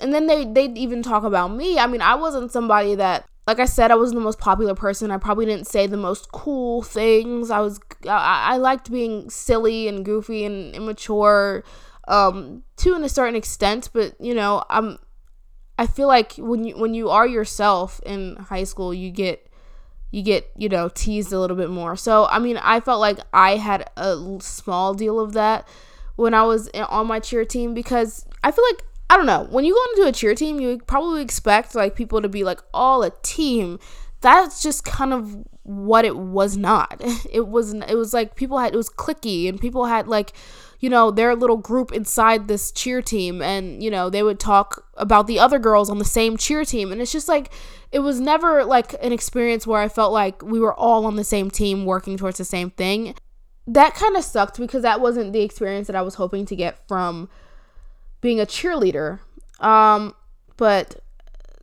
and 0.00 0.14
then 0.14 0.26
they 0.26 0.44
they 0.44 0.66
even 0.80 1.02
talk 1.02 1.24
about 1.24 1.48
me. 1.48 1.78
I 1.78 1.86
mean 1.86 2.02
i 2.02 2.14
wasn't 2.14 2.52
somebody 2.52 2.94
that 2.94 3.26
like 3.46 3.58
i 3.58 3.64
said 3.64 3.90
i 3.90 3.96
wasn't 3.96 4.20
the 4.20 4.24
most 4.24 4.38
popular 4.38 4.74
person. 4.74 5.10
I 5.10 5.18
probably 5.18 5.46
didn't 5.46 5.66
say 5.66 5.86
the 5.86 5.96
most 5.96 6.30
cool 6.32 6.82
things. 6.82 7.50
I 7.50 7.60
was 7.60 7.80
i, 8.08 8.52
I 8.52 8.56
liked 8.58 8.92
being 8.92 9.28
silly 9.28 9.88
and 9.88 10.04
goofy 10.04 10.44
and 10.44 10.74
immature 10.74 11.64
um 12.08 12.62
to 12.76 12.94
a 12.94 13.08
certain 13.08 13.34
extent 13.34 13.90
but 13.92 14.14
you 14.20 14.32
know 14.32 14.62
i'm 14.70 14.96
I 15.78 15.86
feel 15.86 16.08
like 16.08 16.34
when 16.38 16.64
you 16.64 16.76
when 16.76 16.94
you 16.94 17.10
are 17.10 17.26
yourself 17.26 18.00
in 18.06 18.36
high 18.36 18.64
school, 18.64 18.94
you 18.94 19.10
get 19.10 19.46
you 20.10 20.22
get 20.22 20.50
you 20.56 20.68
know 20.68 20.88
teased 20.88 21.32
a 21.32 21.38
little 21.38 21.56
bit 21.56 21.70
more. 21.70 21.96
So 21.96 22.26
I 22.26 22.38
mean, 22.38 22.56
I 22.58 22.80
felt 22.80 23.00
like 23.00 23.18
I 23.32 23.56
had 23.56 23.90
a 23.96 24.38
small 24.40 24.94
deal 24.94 25.20
of 25.20 25.32
that 25.34 25.68
when 26.16 26.34
I 26.34 26.42
was 26.42 26.70
on 26.88 27.06
my 27.06 27.20
cheer 27.20 27.44
team 27.44 27.74
because 27.74 28.26
I 28.42 28.50
feel 28.50 28.64
like 28.70 28.84
I 29.10 29.16
don't 29.16 29.26
know 29.26 29.46
when 29.50 29.64
you 29.64 29.74
go 29.74 30.02
into 30.02 30.08
a 30.08 30.12
cheer 30.12 30.34
team, 30.34 30.60
you 30.60 30.80
probably 30.86 31.22
expect 31.22 31.74
like 31.74 31.94
people 31.94 32.22
to 32.22 32.28
be 32.28 32.42
like 32.42 32.60
all 32.72 33.02
a 33.02 33.10
team. 33.22 33.78
That's 34.22 34.62
just 34.62 34.84
kind 34.84 35.12
of 35.12 35.44
what 35.62 36.04
it 36.04 36.16
was 36.16 36.56
not. 36.56 37.02
It 37.30 37.48
was 37.48 37.74
it 37.74 37.94
was 37.96 38.14
like 38.14 38.34
people 38.34 38.58
had 38.58 38.72
it 38.72 38.76
was 38.76 38.88
clicky 38.88 39.48
and 39.48 39.60
people 39.60 39.84
had 39.84 40.08
like 40.08 40.32
you 40.80 40.90
know, 40.90 41.10
their 41.10 41.34
little 41.34 41.56
group 41.56 41.92
inside 41.92 42.48
this 42.48 42.70
cheer 42.70 43.00
team 43.00 43.40
and, 43.40 43.82
you 43.82 43.90
know, 43.90 44.10
they 44.10 44.22
would 44.22 44.38
talk 44.38 44.84
about 44.94 45.26
the 45.26 45.38
other 45.38 45.58
girls 45.58 45.88
on 45.88 45.98
the 45.98 46.04
same 46.04 46.36
cheer 46.36 46.64
team. 46.64 46.92
And 46.92 47.00
it's 47.00 47.12
just 47.12 47.28
like, 47.28 47.50
it 47.92 48.00
was 48.00 48.20
never 48.20 48.64
like 48.64 48.94
an 49.02 49.12
experience 49.12 49.66
where 49.66 49.80
I 49.80 49.88
felt 49.88 50.12
like 50.12 50.42
we 50.42 50.60
were 50.60 50.74
all 50.74 51.06
on 51.06 51.16
the 51.16 51.24
same 51.24 51.50
team 51.50 51.84
working 51.84 52.16
towards 52.16 52.38
the 52.38 52.44
same 52.44 52.70
thing. 52.70 53.14
That 53.66 53.94
kind 53.94 54.16
of 54.16 54.24
sucked 54.24 54.58
because 54.58 54.82
that 54.82 55.00
wasn't 55.00 55.32
the 55.32 55.42
experience 55.42 55.86
that 55.86 55.96
I 55.96 56.02
was 56.02 56.16
hoping 56.16 56.46
to 56.46 56.56
get 56.56 56.86
from 56.86 57.28
being 58.20 58.40
a 58.40 58.46
cheerleader. 58.46 59.20
Um, 59.60 60.14
but 60.56 61.00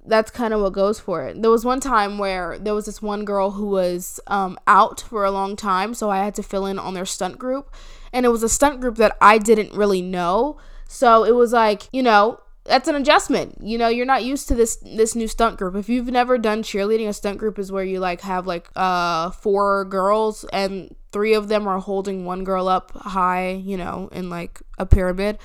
that's 0.05 0.31
kind 0.31 0.53
of 0.53 0.61
what 0.61 0.73
goes 0.73 0.99
for 0.99 1.23
it. 1.23 1.41
There 1.41 1.51
was 1.51 1.63
one 1.63 1.79
time 1.79 2.17
where 2.17 2.57
there 2.59 2.73
was 2.73 2.87
this 2.87 3.01
one 3.01 3.23
girl 3.23 3.51
who 3.51 3.67
was 3.67 4.19
um, 4.27 4.57
out 4.67 5.01
for 5.01 5.23
a 5.23 5.31
long 5.31 5.55
time, 5.55 5.93
so 5.93 6.09
I 6.09 6.17
had 6.17 6.35
to 6.35 6.43
fill 6.43 6.65
in 6.65 6.77
on 6.77 6.93
their 6.93 7.05
stunt 7.05 7.39
group 7.39 7.73
and 8.13 8.25
it 8.25 8.29
was 8.29 8.43
a 8.43 8.49
stunt 8.49 8.79
group 8.79 8.95
that 8.97 9.17
I 9.19 9.39
didn't 9.39 9.73
really 9.73 10.01
know. 10.01 10.57
So 10.87 11.23
it 11.23 11.33
was 11.35 11.51
like, 11.51 11.89
you 11.91 12.03
know, 12.03 12.39
that's 12.65 12.87
an 12.87 12.95
adjustment. 12.95 13.57
You 13.61 13.77
know, 13.77 13.89
you're 13.89 14.05
not 14.05 14.23
used 14.23 14.47
to 14.47 14.55
this 14.55 14.77
this 14.77 15.15
new 15.15 15.27
stunt 15.27 15.57
group. 15.57 15.75
If 15.75 15.89
you've 15.89 16.07
never 16.07 16.37
done 16.37 16.63
cheerleading, 16.63 17.09
a 17.09 17.13
stunt 17.13 17.39
group 17.39 17.59
is 17.59 17.71
where 17.71 17.83
you 17.83 17.99
like 17.99 18.21
have 18.21 18.47
like 18.47 18.69
uh 18.75 19.31
four 19.31 19.85
girls 19.85 20.45
and 20.53 20.95
three 21.11 21.33
of 21.33 21.47
them 21.47 21.67
are 21.67 21.79
holding 21.79 22.25
one 22.25 22.43
girl 22.43 22.67
up 22.67 22.91
high, 22.91 23.51
you 23.51 23.75
know, 23.75 24.09
in 24.11 24.29
like 24.29 24.61
a 24.77 24.85
pyramid. 24.85 25.39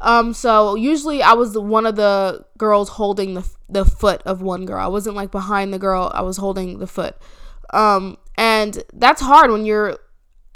Um 0.00 0.34
so 0.34 0.74
usually 0.74 1.22
I 1.22 1.32
was 1.32 1.54
the, 1.54 1.60
one 1.60 1.86
of 1.86 1.96
the 1.96 2.44
girls 2.58 2.90
holding 2.90 3.34
the 3.34 3.48
the 3.68 3.84
foot 3.84 4.22
of 4.24 4.42
one 4.42 4.66
girl. 4.66 4.84
I 4.84 4.88
wasn't 4.88 5.16
like 5.16 5.30
behind 5.30 5.72
the 5.72 5.78
girl, 5.78 6.10
I 6.14 6.22
was 6.22 6.36
holding 6.36 6.80
the 6.80 6.86
foot. 6.86 7.16
Um 7.70 8.18
and 8.36 8.82
that's 8.92 9.22
hard 9.22 9.50
when 9.50 9.64
you're 9.64 9.98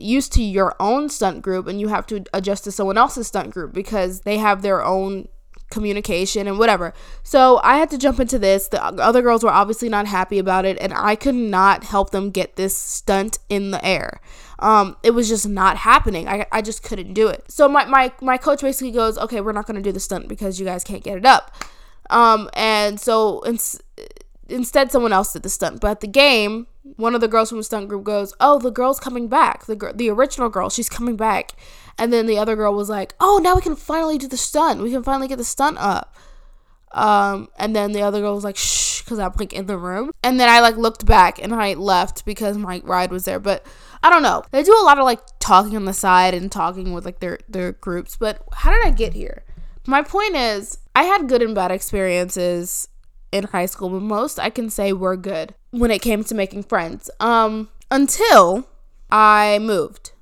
used 0.02 0.32
to 0.34 0.42
your 0.42 0.74
own 0.80 1.08
stunt 1.08 1.42
group 1.42 1.66
and 1.66 1.80
you 1.80 1.88
have 1.88 2.06
to 2.08 2.24
adjust 2.34 2.64
to 2.64 2.72
someone 2.72 2.98
else's 2.98 3.28
stunt 3.28 3.50
group 3.50 3.72
because 3.72 4.20
they 4.20 4.38
have 4.38 4.62
their 4.62 4.84
own 4.84 5.28
communication 5.72 6.46
and 6.46 6.58
whatever. 6.58 6.92
So 7.22 7.58
I 7.64 7.78
had 7.78 7.90
to 7.90 7.98
jump 7.98 8.20
into 8.20 8.38
this. 8.38 8.68
The 8.68 8.82
other 8.84 9.22
girls 9.22 9.42
were 9.42 9.50
obviously 9.50 9.88
not 9.88 10.06
happy 10.06 10.38
about 10.38 10.64
it, 10.64 10.78
and 10.80 10.92
I 10.94 11.16
could 11.16 11.34
not 11.34 11.84
help 11.84 12.10
them 12.10 12.30
get 12.30 12.56
this 12.56 12.76
stunt 12.76 13.38
in 13.48 13.70
the 13.70 13.84
air. 13.84 14.20
Um, 14.58 14.96
it 15.02 15.10
was 15.10 15.28
just 15.28 15.48
not 15.48 15.78
happening. 15.78 16.28
I, 16.28 16.46
I 16.52 16.62
just 16.62 16.82
couldn't 16.82 17.14
do 17.14 17.26
it. 17.26 17.50
So 17.50 17.68
my, 17.68 17.84
my, 17.86 18.12
my 18.20 18.36
coach 18.36 18.60
basically 18.60 18.92
goes, 18.92 19.18
okay, 19.18 19.40
we're 19.40 19.52
not 19.52 19.66
going 19.66 19.76
to 19.76 19.82
do 19.82 19.90
the 19.90 19.98
stunt 19.98 20.28
because 20.28 20.60
you 20.60 20.66
guys 20.66 20.84
can't 20.84 21.02
get 21.02 21.18
it 21.18 21.26
up. 21.26 21.56
Um, 22.10 22.48
and 22.52 23.00
so 23.00 23.42
ins- 23.46 23.80
instead, 24.48 24.92
someone 24.92 25.12
else 25.12 25.32
did 25.32 25.42
the 25.42 25.48
stunt. 25.48 25.80
But 25.80 26.00
the 26.00 26.06
game, 26.06 26.68
one 26.96 27.14
of 27.14 27.20
the 27.20 27.28
girls 27.28 27.48
from 27.48 27.58
the 27.58 27.64
stunt 27.64 27.88
group 27.88 28.04
goes, 28.04 28.34
"Oh, 28.40 28.58
the 28.58 28.70
girl's 28.70 29.00
coming 29.00 29.28
back. 29.28 29.66
The 29.66 29.76
girl, 29.76 29.92
the 29.94 30.10
original 30.10 30.48
girl, 30.48 30.70
she's 30.70 30.88
coming 30.88 31.16
back." 31.16 31.52
And 31.98 32.12
then 32.12 32.26
the 32.26 32.38
other 32.38 32.56
girl 32.56 32.74
was 32.74 32.88
like, 32.88 33.14
"Oh, 33.20 33.40
now 33.42 33.54
we 33.54 33.60
can 33.60 33.76
finally 33.76 34.18
do 34.18 34.28
the 34.28 34.36
stunt. 34.36 34.82
We 34.82 34.90
can 34.90 35.02
finally 35.02 35.28
get 35.28 35.38
the 35.38 35.44
stunt 35.44 35.78
up." 35.78 36.14
Um, 36.92 37.48
and 37.56 37.74
then 37.74 37.92
the 37.92 38.02
other 38.02 38.20
girl 38.20 38.34
was 38.34 38.44
like, 38.44 38.56
"Shh," 38.56 39.02
because 39.02 39.18
I'm 39.18 39.32
like 39.38 39.52
in 39.52 39.66
the 39.66 39.78
room. 39.78 40.12
And 40.22 40.38
then 40.38 40.48
I 40.48 40.60
like 40.60 40.76
looked 40.76 41.06
back 41.06 41.42
and 41.42 41.54
I 41.54 41.74
left 41.74 42.24
because 42.24 42.58
my 42.58 42.82
ride 42.84 43.10
was 43.10 43.24
there. 43.24 43.40
But 43.40 43.66
I 44.02 44.10
don't 44.10 44.22
know. 44.22 44.42
They 44.50 44.62
do 44.62 44.78
a 44.78 44.84
lot 44.84 44.98
of 44.98 45.04
like 45.04 45.20
talking 45.40 45.76
on 45.76 45.86
the 45.86 45.92
side 45.92 46.34
and 46.34 46.52
talking 46.52 46.92
with 46.92 47.04
like 47.04 47.20
their 47.20 47.38
their 47.48 47.72
groups. 47.72 48.16
But 48.16 48.42
how 48.52 48.70
did 48.70 48.84
I 48.84 48.90
get 48.90 49.14
here? 49.14 49.44
My 49.86 50.02
point 50.02 50.36
is, 50.36 50.78
I 50.94 51.04
had 51.04 51.28
good 51.28 51.42
and 51.42 51.54
bad 51.54 51.72
experiences 51.72 52.88
in 53.32 53.44
high 53.44 53.66
school, 53.66 53.88
but 53.88 54.02
most 54.02 54.38
I 54.38 54.50
can 54.50 54.70
say 54.70 54.92
were 54.92 55.16
good 55.16 55.54
when 55.72 55.90
it 55.90 56.02
came 56.02 56.22
to 56.22 56.34
making 56.34 56.62
friends. 56.62 57.10
Um, 57.18 57.70
until 57.90 58.68
I 59.10 59.58
moved. 59.58 60.12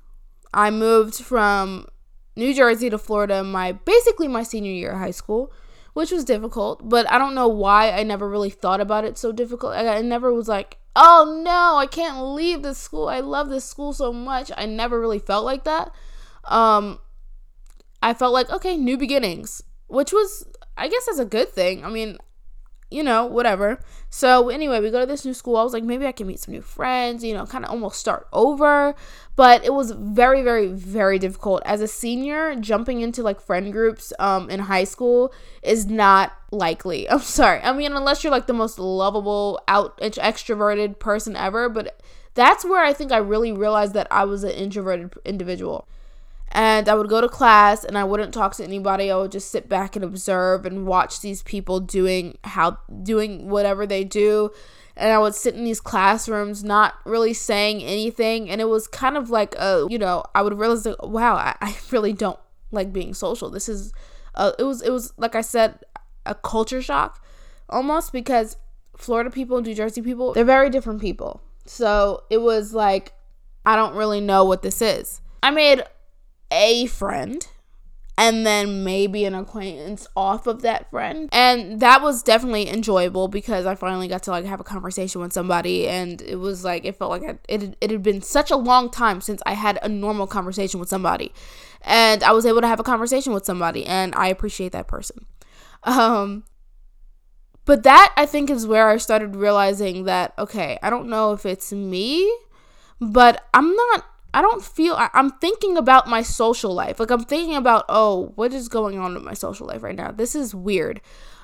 I 0.53 0.71
moved 0.71 1.15
from 1.15 1.87
New 2.35 2.53
Jersey 2.53 2.89
to 2.89 2.97
Florida 2.97 3.43
my 3.43 3.73
basically 3.73 4.27
my 4.27 4.43
senior 4.43 4.71
year 4.71 4.91
of 4.91 4.99
high 4.99 5.11
school, 5.11 5.53
which 5.93 6.11
was 6.11 6.25
difficult, 6.25 6.89
but 6.89 7.09
I 7.11 7.17
don't 7.17 7.35
know 7.35 7.47
why 7.47 7.91
I 7.91 8.03
never 8.03 8.27
really 8.27 8.49
thought 8.49 8.81
about 8.81 9.05
it 9.05 9.17
so 9.17 9.31
difficult. 9.31 9.73
I, 9.73 9.97
I 9.97 10.01
never 10.01 10.33
was 10.33 10.47
like, 10.47 10.77
"Oh 10.95 11.41
no, 11.43 11.77
I 11.77 11.85
can't 11.85 12.21
leave 12.33 12.63
this 12.63 12.77
school. 12.77 13.07
I 13.07 13.19
love 13.19 13.49
this 13.49 13.65
school 13.65 13.93
so 13.93 14.11
much." 14.11 14.51
I 14.57 14.65
never 14.65 14.99
really 14.99 15.19
felt 15.19 15.45
like 15.45 15.65
that. 15.65 15.91
Um 16.45 16.99
I 18.03 18.13
felt 18.13 18.33
like, 18.33 18.49
okay, 18.49 18.77
new 18.77 18.97
beginnings, 18.97 19.61
which 19.87 20.11
was 20.11 20.45
I 20.77 20.87
guess 20.87 21.05
that's 21.05 21.19
a 21.19 21.25
good 21.25 21.49
thing. 21.49 21.85
I 21.85 21.89
mean, 21.89 22.17
you 22.91 23.01
know, 23.03 23.25
whatever. 23.25 23.79
So 24.09 24.49
anyway, 24.49 24.81
we 24.81 24.91
go 24.91 24.99
to 24.99 25.05
this 25.05 25.25
new 25.25 25.33
school. 25.33 25.55
I 25.55 25.63
was 25.63 25.73
like, 25.73 25.83
maybe 25.83 26.05
I 26.05 26.11
can 26.11 26.27
meet 26.27 26.39
some 26.39 26.53
new 26.53 26.61
friends, 26.61 27.23
you 27.23 27.33
know, 27.33 27.45
kind 27.45 27.63
of 27.63 27.71
almost 27.71 27.99
start 27.99 28.27
over. 28.33 28.93
But 29.37 29.63
it 29.65 29.73
was 29.73 29.91
very, 29.91 30.43
very, 30.43 30.67
very 30.67 31.17
difficult. 31.17 31.63
As 31.65 31.81
a 31.81 31.87
senior, 31.87 32.53
jumping 32.55 32.99
into 32.99 33.23
like 33.23 33.39
friend 33.39 33.71
groups 33.71 34.11
um 34.19 34.49
in 34.49 34.59
high 34.59 34.83
school 34.83 35.33
is 35.63 35.87
not 35.87 36.33
likely. 36.51 37.09
I'm 37.09 37.19
sorry. 37.19 37.61
I 37.61 37.71
mean, 37.71 37.93
unless 37.93 38.23
you're 38.23 38.31
like 38.31 38.47
the 38.47 38.53
most 38.53 38.77
lovable, 38.77 39.61
out 39.67 39.97
extroverted 39.99 40.99
person 40.99 41.35
ever, 41.35 41.69
but 41.69 42.01
that's 42.33 42.65
where 42.65 42.83
I 42.83 42.93
think 42.93 43.11
I 43.11 43.17
really 43.17 43.51
realized 43.51 43.93
that 43.93 44.07
I 44.11 44.25
was 44.25 44.43
an 44.43 44.51
introverted 44.51 45.13
individual 45.25 45.87
and 46.51 46.89
I 46.89 46.95
would 46.95 47.09
go 47.09 47.21
to 47.21 47.29
class 47.29 47.83
and 47.83 47.97
I 47.97 48.03
wouldn't 48.03 48.33
talk 48.33 48.55
to 48.55 48.63
anybody. 48.63 49.09
I 49.09 49.15
would 49.15 49.31
just 49.31 49.51
sit 49.51 49.69
back 49.69 49.95
and 49.95 50.03
observe 50.03 50.65
and 50.65 50.85
watch 50.85 51.21
these 51.21 51.41
people 51.43 51.79
doing 51.79 52.37
how 52.43 52.77
doing 53.03 53.49
whatever 53.49 53.87
they 53.87 54.03
do. 54.03 54.51
And 54.97 55.11
I 55.11 55.17
would 55.17 55.33
sit 55.33 55.55
in 55.55 55.63
these 55.63 55.79
classrooms 55.79 56.63
not 56.63 56.95
really 57.05 57.33
saying 57.33 57.81
anything 57.81 58.49
and 58.49 58.59
it 58.59 58.67
was 58.67 58.87
kind 58.87 59.15
of 59.15 59.29
like 59.29 59.55
a, 59.55 59.87
you 59.89 59.97
know, 59.97 60.23
I 60.35 60.41
would 60.41 60.59
realize 60.59 60.83
that 60.83 61.09
wow, 61.09 61.35
I, 61.35 61.55
I 61.61 61.75
really 61.91 62.13
don't 62.13 62.39
like 62.71 62.91
being 62.91 63.13
social. 63.13 63.49
This 63.49 63.69
is 63.69 63.93
uh, 64.35 64.51
it 64.59 64.63
was 64.63 64.81
it 64.81 64.91
was 64.91 65.13
like 65.17 65.35
I 65.35 65.41
said 65.41 65.79
a 66.25 66.35
culture 66.35 66.81
shock 66.81 67.23
almost 67.69 68.11
because 68.11 68.57
Florida 68.97 69.29
people 69.29 69.57
and 69.57 69.65
New 69.65 69.73
Jersey 69.73 70.01
people, 70.01 70.33
they're 70.33 70.43
very 70.43 70.69
different 70.69 71.01
people. 71.01 71.41
So, 71.65 72.23
it 72.29 72.41
was 72.41 72.73
like 72.73 73.13
I 73.65 73.75
don't 73.75 73.95
really 73.95 74.19
know 74.19 74.43
what 74.43 74.61
this 74.61 74.81
is. 74.81 75.21
I 75.43 75.51
made 75.51 75.83
a 76.51 76.85
friend 76.87 77.47
and 78.17 78.45
then 78.45 78.83
maybe 78.83 79.25
an 79.25 79.33
acquaintance 79.33 80.07
off 80.15 80.45
of 80.45 80.61
that 80.61 80.89
friend. 80.91 81.27
And 81.31 81.79
that 81.79 82.03
was 82.03 82.21
definitely 82.21 82.69
enjoyable 82.69 83.27
because 83.27 83.65
I 83.65 83.73
finally 83.73 84.07
got 84.07 84.21
to 84.23 84.31
like 84.31 84.45
have 84.45 84.59
a 84.59 84.63
conversation 84.63 85.21
with 85.21 85.33
somebody 85.33 85.87
and 85.87 86.21
it 86.21 86.35
was 86.35 86.63
like 86.63 86.85
it 86.85 86.97
felt 86.97 87.09
like 87.09 87.39
it 87.49 87.75
it, 87.81 87.91
had 87.91 88.03
been 88.03 88.21
such 88.21 88.51
a 88.51 88.55
long 88.55 88.91
time 88.91 89.21
since 89.21 89.41
I 89.45 89.53
had 89.53 89.79
a 89.81 89.89
normal 89.89 90.27
conversation 90.27 90.79
with 90.79 90.87
somebody. 90.87 91.33
And 91.81 92.21
I 92.21 92.31
was 92.31 92.45
able 92.45 92.61
to 92.61 92.67
have 92.67 92.79
a 92.79 92.83
conversation 92.83 93.33
with 93.33 93.45
somebody 93.45 93.85
and 93.87 94.13
I 94.15 94.27
appreciate 94.27 94.71
that 94.73 94.87
person. 94.87 95.25
Um 95.83 96.43
but 97.65 97.83
that 97.83 98.13
I 98.17 98.25
think 98.25 98.49
is 98.49 98.67
where 98.67 98.89
I 98.89 98.97
started 98.97 99.35
realizing 99.35 100.03
that 100.03 100.33
okay, 100.37 100.77
I 100.83 100.91
don't 100.91 101.09
know 101.09 101.31
if 101.31 101.43
it's 101.45 101.71
me, 101.73 102.31
but 102.99 103.47
I'm 103.53 103.75
not 103.75 104.05
I 104.33 104.41
don't 104.41 104.63
feel 104.63 104.95
I, 104.95 105.09
am 105.13 105.31
thinking 105.31 105.77
about 105.77 106.07
my 106.07 106.21
social 106.21 106.73
life. 106.73 106.99
Like 106.99 107.11
I'm 107.11 107.23
thinking 107.23 107.55
about, 107.55 107.85
oh, 107.89 108.31
what 108.35 108.53
is 108.53 108.69
going 108.69 108.97
on 108.97 109.13
with 109.13 109.23
my 109.23 109.33
social 109.33 109.67
life 109.67 109.83
right 109.83 109.95
now? 109.95 110.11
This 110.11 110.35
is 110.35 110.55
weird. 110.55 111.01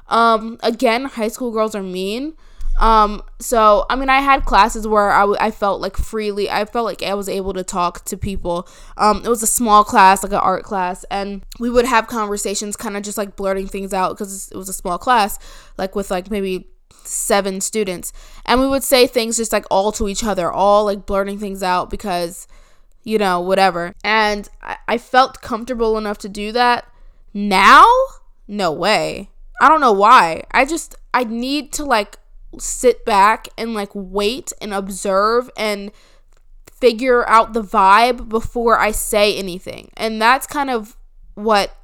Um 0.08 0.58
again, 0.64 1.06
high 1.06 1.28
school 1.28 1.52
girls 1.52 1.76
are 1.76 1.84
mean. 1.84 2.36
Um 2.80 3.24
so 3.40 3.86
I 3.90 3.96
mean 3.96 4.10
I 4.10 4.22
had 4.22 4.46
classes 4.46 4.88
where 4.88 5.12
I, 5.12 5.22
w- 5.22 5.38
I 5.40 5.52
felt 5.52 5.82
like 5.82 5.98
freely 5.98 6.50
I 6.50 6.64
felt 6.64 6.86
like 6.86 7.04
I 7.04 7.14
was 7.14 7.28
able 7.28 7.54
to 7.54 7.64
talk 7.64 8.06
to 8.06 8.16
people. 8.16 8.68
Um 8.96 9.22
it 9.26 9.30
was 9.30 9.44
a 9.44 9.48
small 9.48 9.84
class, 9.84 10.24
like 10.24 10.32
an 10.32 10.40
art 10.40 10.64
class, 10.64 11.04
and 11.12 11.46
we 11.60 11.70
would 11.70 11.86
have 11.86 12.08
conversations 12.08 12.78
kind 12.78 12.96
of 12.96 13.04
just 13.04 13.18
like 13.18 13.36
blurting 13.36 13.68
things 13.68 13.94
out 13.94 14.18
because 14.18 14.50
it 14.50 14.58
was 14.58 14.70
a 14.70 14.74
small 14.74 14.98
class, 14.98 15.38
like 15.78 15.96
with 15.96 16.10
like 16.10 16.32
maybe 16.32 16.70
seven 17.04 17.60
students. 17.60 18.14
And 18.46 18.62
we 18.62 18.68
would 18.68 18.84
say 18.84 19.08
things 19.08 19.38
just 19.38 19.52
like 19.52 19.66
all 19.70 19.92
to 19.94 20.08
each 20.08 20.24
other, 20.24 20.52
all 20.52 20.86
like 20.86 21.06
blurting 21.06 21.40
things 21.40 21.64
out 21.64 21.90
because 21.90 22.48
you 23.08 23.18
know, 23.18 23.40
whatever. 23.40 23.94
And 24.04 24.50
I, 24.62 24.76
I 24.86 24.98
felt 24.98 25.42
comfortable 25.42 25.98
enough 25.98 26.18
to 26.20 26.30
do 26.30 26.52
that. 26.52 26.86
Now, 27.34 27.88
no 28.50 28.70
way. 28.74 29.30
I 29.62 29.70
don't 29.70 29.80
know 29.80 29.94
why. 29.94 30.44
I 30.52 30.66
just, 30.66 30.94
I 31.14 31.24
need 31.24 31.72
to 31.74 31.86
like 31.86 32.18
sit 32.60 33.06
back 33.06 33.48
and 33.58 33.74
like 33.74 33.92
wait 33.94 34.52
and 34.60 34.74
observe 34.74 35.50
and 35.56 35.94
figure 36.70 37.26
out 37.30 37.54
the 37.54 37.64
vibe 37.64 38.28
before 38.28 38.78
I 38.78 38.92
say 38.92 39.38
anything. 39.38 39.90
And 39.96 40.22
that's 40.22 40.46
kind 40.46 40.70
of 40.70 40.98
what 41.36 41.78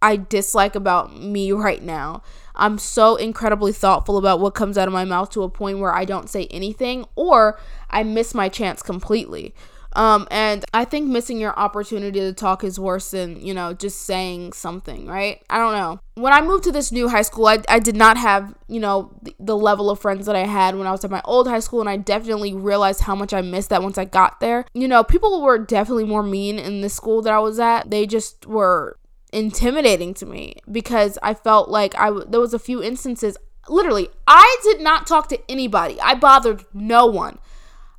I 0.00 0.16
dislike 0.16 0.74
about 0.74 1.20
me 1.20 1.52
right 1.52 1.82
now. 1.82 2.22
I'm 2.54 2.78
so 2.78 3.16
incredibly 3.16 3.72
thoughtful 3.72 4.16
about 4.16 4.40
what 4.40 4.54
comes 4.54 4.78
out 4.78 4.88
of 4.88 4.94
my 4.94 5.04
mouth 5.04 5.28
to 5.30 5.42
a 5.42 5.50
point 5.50 5.80
where 5.80 5.94
I 5.94 6.06
don't 6.06 6.30
say 6.30 6.46
anything 6.46 7.04
or 7.14 7.60
I 7.90 8.04
miss 8.04 8.34
my 8.34 8.48
chance 8.48 8.82
completely. 8.82 9.54
Um, 9.94 10.26
and 10.30 10.64
I 10.72 10.84
think 10.84 11.08
missing 11.08 11.38
your 11.38 11.58
opportunity 11.58 12.20
to 12.20 12.32
talk 12.32 12.64
is 12.64 12.78
worse 12.78 13.10
than, 13.10 13.44
you 13.44 13.52
know, 13.52 13.74
just 13.74 14.02
saying 14.02 14.54
something, 14.54 15.06
right? 15.06 15.42
I 15.50 15.58
don't 15.58 15.74
know. 15.74 16.00
When 16.14 16.32
I 16.32 16.40
moved 16.40 16.64
to 16.64 16.72
this 16.72 16.92
new 16.92 17.08
high 17.08 17.22
school, 17.22 17.46
I, 17.46 17.58
I 17.68 17.78
did 17.78 17.96
not 17.96 18.16
have, 18.16 18.54
you 18.68 18.80
know, 18.80 19.14
the, 19.22 19.34
the 19.38 19.56
level 19.56 19.90
of 19.90 19.98
friends 19.98 20.26
that 20.26 20.36
I 20.36 20.46
had 20.46 20.76
when 20.76 20.86
I 20.86 20.90
was 20.90 21.04
at 21.04 21.10
my 21.10 21.22
old 21.24 21.48
high 21.48 21.60
school, 21.60 21.80
and 21.80 21.88
I 21.88 21.96
definitely 21.96 22.54
realized 22.54 23.02
how 23.02 23.14
much 23.14 23.32
I 23.32 23.42
missed 23.42 23.70
that 23.70 23.82
once 23.82 23.98
I 23.98 24.04
got 24.04 24.40
there. 24.40 24.64
You 24.74 24.88
know, 24.88 25.04
people 25.04 25.42
were 25.42 25.58
definitely 25.58 26.04
more 26.04 26.22
mean 26.22 26.58
in 26.58 26.80
the 26.80 26.88
school 26.88 27.22
that 27.22 27.32
I 27.32 27.38
was 27.38 27.58
at. 27.58 27.90
They 27.90 28.06
just 28.06 28.46
were 28.46 28.98
intimidating 29.32 30.12
to 30.12 30.26
me 30.26 30.56
because 30.70 31.18
I 31.22 31.34
felt 31.34 31.70
like 31.70 31.94
I 31.96 32.10
there 32.28 32.40
was 32.40 32.52
a 32.52 32.58
few 32.58 32.82
instances 32.82 33.38
literally 33.66 34.08
I 34.26 34.58
did 34.62 34.80
not 34.80 35.06
talk 35.06 35.28
to 35.28 35.40
anybody. 35.50 36.00
I 36.00 36.14
bothered 36.14 36.64
no 36.74 37.06
one. 37.06 37.38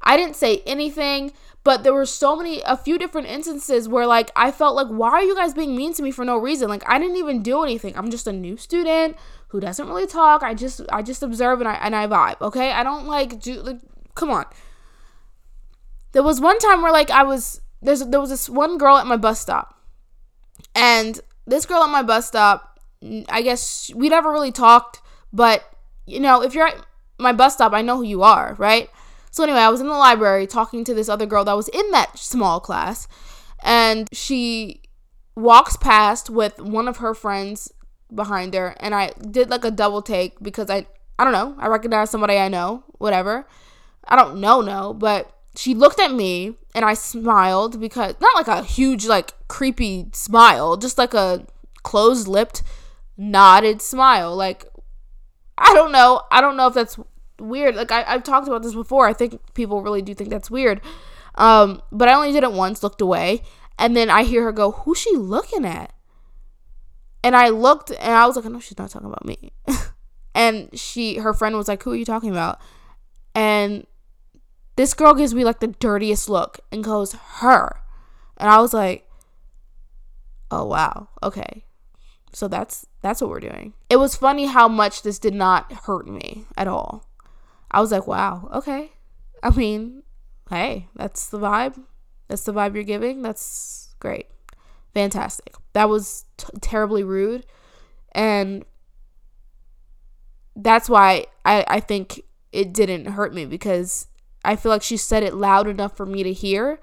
I 0.01 0.17
didn't 0.17 0.35
say 0.35 0.61
anything. 0.65 1.31
But 1.63 1.83
there 1.83 1.93
were 1.93 2.05
so 2.05 2.35
many, 2.35 2.61
a 2.65 2.75
few 2.75 2.97
different 2.97 3.27
instances 3.27 3.87
where 3.87 4.05
like 4.05 4.31
I 4.35 4.51
felt 4.51 4.75
like, 4.75 4.87
why 4.87 5.11
are 5.11 5.23
you 5.23 5.33
guys 5.35 5.53
being 5.53 5.75
mean 5.75 5.93
to 5.93 6.03
me 6.03 6.11
for 6.11 6.25
no 6.25 6.37
reason? 6.37 6.67
Like 6.67 6.83
I 6.87 6.99
didn't 6.99 7.15
even 7.15 7.41
do 7.41 7.63
anything. 7.63 7.97
I'm 7.97 8.11
just 8.11 8.27
a 8.27 8.33
new 8.33 8.57
student 8.57 9.15
who 9.47 9.59
doesn't 9.59 9.87
really 9.87 10.07
talk. 10.07 10.43
I 10.43 10.53
just 10.55 10.81
I 10.91 11.01
just 11.01 11.23
observe 11.23 11.61
and 11.61 11.69
I 11.69 11.75
and 11.75 11.95
I 11.95 12.07
vibe. 12.07 12.41
Okay, 12.41 12.71
I 12.71 12.83
don't 12.83 13.05
like 13.05 13.39
do 13.39 13.61
like 13.61 13.79
come 14.13 14.29
on. 14.29 14.45
There 16.11 16.23
was 16.23 16.41
one 16.41 16.59
time 16.59 16.81
where 16.81 16.91
like 16.91 17.09
I 17.09 17.23
was 17.23 17.61
there's 17.81 18.05
there 18.05 18.19
was 18.19 18.29
this 18.29 18.49
one 18.49 18.77
girl 18.77 18.97
at 18.97 19.07
my 19.07 19.17
bus 19.17 19.39
stop, 19.39 19.79
and 20.75 21.19
this 21.47 21.65
girl 21.65 21.83
at 21.83 21.89
my 21.89 22.03
bus 22.03 22.27
stop, 22.27 22.79
I 23.29 23.41
guess 23.41 23.89
we 23.95 24.09
never 24.09 24.31
really 24.31 24.51
talked, 24.51 25.01
but 25.31 25.63
you 26.05 26.19
know 26.19 26.41
if 26.41 26.53
you're 26.53 26.67
at 26.67 26.85
my 27.19 27.31
bus 27.31 27.53
stop, 27.53 27.73
I 27.73 27.81
know 27.81 27.97
who 27.97 28.03
you 28.03 28.23
are, 28.23 28.55
right? 28.57 28.89
So 29.33 29.41
anyway, 29.41 29.61
I 29.61 29.69
was 29.69 29.81
in 29.81 29.87
the 29.87 29.93
library 29.93 30.45
talking 30.45 30.83
to 30.83 30.93
this 30.93 31.09
other 31.09 31.25
girl 31.25 31.43
that 31.45 31.57
was 31.57 31.67
in 31.69 31.89
that 31.89 32.19
small 32.19 32.59
class, 32.59 33.07
and 33.63 34.07
she 34.13 34.83
walks 35.35 35.75
past 35.75 36.29
with 36.29 36.59
one 36.59 36.87
of 36.87 36.97
her 36.97 37.15
friends 37.15 37.73
behind 38.13 38.53
her, 38.53 38.75
and 38.79 38.93
I 38.93 39.09
did 39.31 39.49
like 39.49 39.65
a 39.65 39.71
double 39.71 40.03
take 40.03 40.39
because 40.39 40.69
I 40.69 40.85
I 41.17 41.23
don't 41.23 41.33
know, 41.33 41.55
I 41.57 41.67
recognized 41.67 42.11
somebody 42.11 42.37
I 42.37 42.47
know, 42.47 42.83
whatever. 42.99 43.47
I 44.07 44.15
don't 44.15 44.39
know, 44.39 44.61
no, 44.61 44.93
but 44.93 45.35
she 45.55 45.73
looked 45.73 45.99
at 45.99 46.13
me 46.13 46.53
and 46.75 46.85
I 46.85 46.93
smiled 46.93 47.79
because 47.79 48.13
not 48.21 48.35
like 48.35 48.47
a 48.47 48.63
huge 48.63 49.07
like 49.07 49.33
creepy 49.47 50.09
smile, 50.13 50.77
just 50.77 50.99
like 50.99 51.15
a 51.15 51.47
closed-lipped 51.81 52.61
nodded 53.17 53.81
smile 53.81 54.35
like 54.35 54.67
I 55.57 55.73
don't 55.73 55.91
know. 55.91 56.21
I 56.31 56.39
don't 56.39 56.55
know 56.55 56.67
if 56.67 56.75
that's 56.75 56.99
weird. 57.43 57.75
Like 57.75 57.91
I, 57.91 58.03
I've 58.07 58.23
talked 58.23 58.47
about 58.47 58.63
this 58.63 58.73
before. 58.73 59.07
I 59.07 59.13
think 59.13 59.39
people 59.53 59.81
really 59.81 60.01
do 60.01 60.13
think 60.13 60.29
that's 60.29 60.49
weird. 60.49 60.81
Um, 61.35 61.81
but 61.91 62.09
I 62.09 62.13
only 62.13 62.31
did 62.31 62.43
it 62.43 62.51
once, 62.51 62.83
looked 62.83 63.01
away, 63.01 63.43
and 63.77 63.95
then 63.95 64.09
I 64.09 64.23
hear 64.23 64.43
her 64.43 64.51
go, 64.51 64.71
"Who's 64.71 64.99
she 64.99 65.15
looking 65.15 65.65
at?" 65.65 65.93
And 67.23 67.35
I 67.35 67.49
looked, 67.49 67.91
and 67.91 68.13
I 68.13 68.25
was 68.27 68.35
like, 68.35 68.45
"No, 68.45 68.59
she's 68.59 68.77
not 68.77 68.89
talking 68.89 69.07
about 69.07 69.25
me." 69.25 69.51
and 70.35 70.69
she, 70.77 71.17
her 71.17 71.33
friend 71.33 71.55
was 71.55 71.67
like, 71.67 71.83
"Who 71.83 71.91
are 71.91 71.95
you 71.95 72.05
talking 72.05 72.31
about?" 72.31 72.59
And 73.35 73.85
This 74.75 74.93
girl 74.93 75.13
gives 75.13 75.33
me 75.33 75.43
like 75.43 75.59
the 75.59 75.67
dirtiest 75.67 76.29
look 76.29 76.59
and 76.71 76.83
goes, 76.83 77.13
Her. 77.13 77.79
And 78.37 78.49
I 78.49 78.59
was 78.59 78.73
like, 78.73 79.07
Oh 80.49 80.65
wow, 80.65 81.09
okay. 81.21 81.63
So 82.31 82.47
that's 82.47 82.85
that's 83.01 83.21
what 83.21 83.29
we're 83.29 83.39
doing. 83.39 83.73
It 83.89 83.97
was 83.97 84.15
funny 84.15 84.45
how 84.45 84.67
much 84.67 85.03
this 85.03 85.19
did 85.19 85.33
not 85.35 85.71
hurt 85.85 86.07
me 86.07 86.45
at 86.57 86.67
all. 86.67 87.05
I 87.73 87.81
was 87.81 87.91
like, 87.91 88.07
wow, 88.07 88.49
okay. 88.53 88.91
I 89.41 89.49
mean, 89.49 90.03
hey, 90.49 90.87
that's 90.95 91.29
the 91.29 91.39
vibe. 91.39 91.81
That's 92.27 92.43
the 92.43 92.53
vibe 92.53 92.75
you're 92.75 92.83
giving. 92.83 93.21
That's 93.21 93.95
great. 93.99 94.27
Fantastic. 94.93 95.55
That 95.73 95.89
was 95.89 96.25
t- 96.37 96.47
terribly 96.61 97.03
rude. 97.03 97.45
And 98.11 98.63
that's 100.55 100.87
why 100.87 101.25
I, 101.43 101.65
I 101.67 101.79
think 101.79 102.21
it 102.51 102.73
didn't 102.73 103.05
hurt 103.05 103.33
me 103.33 103.45
because 103.45 104.07
I 104.45 104.55
feel 104.55 104.71
like 104.71 104.83
she 104.83 104.97
said 104.97 105.23
it 105.23 105.33
loud 105.33 105.67
enough 105.67 105.97
for 105.97 106.05
me 106.05 106.21
to 106.21 106.31
hear 106.31 106.79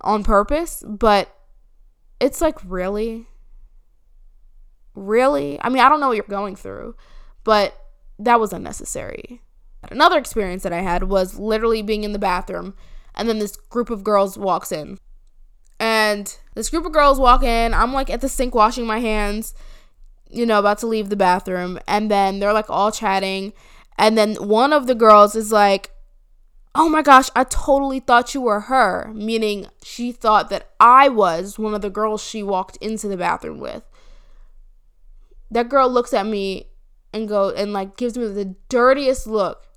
on 0.00 0.24
purpose. 0.24 0.82
But 0.86 1.32
it's 2.20 2.40
like, 2.40 2.58
really? 2.64 3.28
Really? 4.96 5.60
I 5.60 5.68
mean, 5.68 5.78
I 5.78 5.88
don't 5.88 6.00
know 6.00 6.08
what 6.08 6.16
you're 6.16 6.24
going 6.28 6.56
through, 6.56 6.96
but 7.44 7.78
that 8.18 8.40
was 8.40 8.52
unnecessary. 8.52 9.40
Another 9.90 10.18
experience 10.18 10.62
that 10.62 10.72
I 10.72 10.82
had 10.82 11.04
was 11.04 11.38
literally 11.38 11.82
being 11.82 12.04
in 12.04 12.12
the 12.12 12.18
bathroom 12.18 12.74
and 13.14 13.28
then 13.28 13.38
this 13.38 13.56
group 13.56 13.90
of 13.90 14.04
girls 14.04 14.36
walks 14.36 14.72
in. 14.72 14.98
And 15.78 16.36
this 16.54 16.70
group 16.70 16.86
of 16.86 16.92
girls 16.92 17.18
walk 17.18 17.42
in. 17.42 17.74
I'm 17.74 17.92
like 17.92 18.10
at 18.10 18.20
the 18.20 18.28
sink 18.28 18.54
washing 18.54 18.86
my 18.86 19.00
hands, 19.00 19.54
you 20.28 20.46
know, 20.46 20.58
about 20.58 20.78
to 20.78 20.86
leave 20.86 21.08
the 21.08 21.16
bathroom. 21.16 21.78
And 21.86 22.10
then 22.10 22.40
they're 22.40 22.52
like 22.52 22.70
all 22.70 22.90
chatting. 22.90 23.52
And 23.98 24.18
then 24.18 24.34
one 24.34 24.72
of 24.72 24.86
the 24.86 24.94
girls 24.94 25.34
is 25.34 25.52
like, 25.52 25.90
Oh 26.76 26.88
my 26.88 27.02
gosh, 27.02 27.30
I 27.36 27.44
totally 27.44 28.00
thought 28.00 28.34
you 28.34 28.40
were 28.40 28.60
her. 28.60 29.12
Meaning 29.14 29.68
she 29.84 30.10
thought 30.10 30.50
that 30.50 30.70
I 30.80 31.08
was 31.08 31.56
one 31.56 31.72
of 31.72 31.82
the 31.82 31.90
girls 31.90 32.22
she 32.22 32.42
walked 32.42 32.76
into 32.78 33.06
the 33.06 33.16
bathroom 33.16 33.60
with. 33.60 33.84
That 35.52 35.68
girl 35.68 35.88
looks 35.88 36.12
at 36.12 36.26
me 36.26 36.70
and 37.12 37.28
go 37.28 37.50
and 37.50 37.72
like 37.72 37.96
gives 37.96 38.18
me 38.18 38.26
the 38.26 38.56
dirtiest 38.68 39.28
look. 39.28 39.68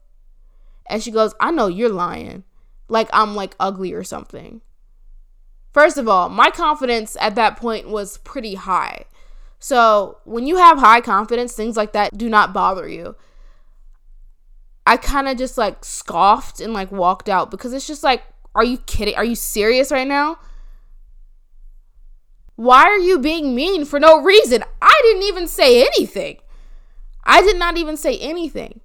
And 0.89 1.03
she 1.03 1.11
goes, 1.11 1.33
I 1.39 1.51
know 1.51 1.67
you're 1.67 1.89
lying. 1.89 2.43
Like 2.89 3.09
I'm 3.11 3.35
like 3.35 3.55
ugly 3.59 3.93
or 3.93 4.03
something. 4.03 4.61
First 5.73 5.97
of 5.97 6.07
all, 6.07 6.29
my 6.29 6.49
confidence 6.49 7.15
at 7.19 7.35
that 7.35 7.57
point 7.57 7.89
was 7.89 8.17
pretty 8.19 8.55
high. 8.55 9.05
So 9.59 10.19
when 10.23 10.47
you 10.47 10.57
have 10.57 10.79
high 10.79 11.01
confidence, 11.01 11.53
things 11.53 11.77
like 11.77 11.93
that 11.93 12.17
do 12.17 12.29
not 12.29 12.53
bother 12.53 12.87
you. 12.87 13.15
I 14.85 14.97
kind 14.97 15.27
of 15.27 15.37
just 15.37 15.57
like 15.57 15.83
scoffed 15.83 16.61
and 16.61 16.73
like 16.73 16.91
walked 16.91 17.27
out 17.27 17.51
because 17.51 17.73
it's 17.73 17.87
just 17.87 18.03
like, 18.03 18.23
are 18.55 18.63
you 18.63 18.77
kidding? 18.79 19.15
Are 19.15 19.25
you 19.25 19.35
serious 19.35 19.91
right 19.91 20.07
now? 20.07 20.39
Why 22.55 22.83
are 22.85 22.97
you 22.97 23.19
being 23.19 23.53
mean 23.53 23.85
for 23.85 23.99
no 23.99 24.21
reason? 24.21 24.63
I 24.81 24.99
didn't 25.03 25.23
even 25.23 25.47
say 25.47 25.81
anything. 25.85 26.37
I 27.23 27.41
did 27.41 27.57
not 27.57 27.77
even 27.77 27.97
say 27.97 28.17
anything. 28.17 28.79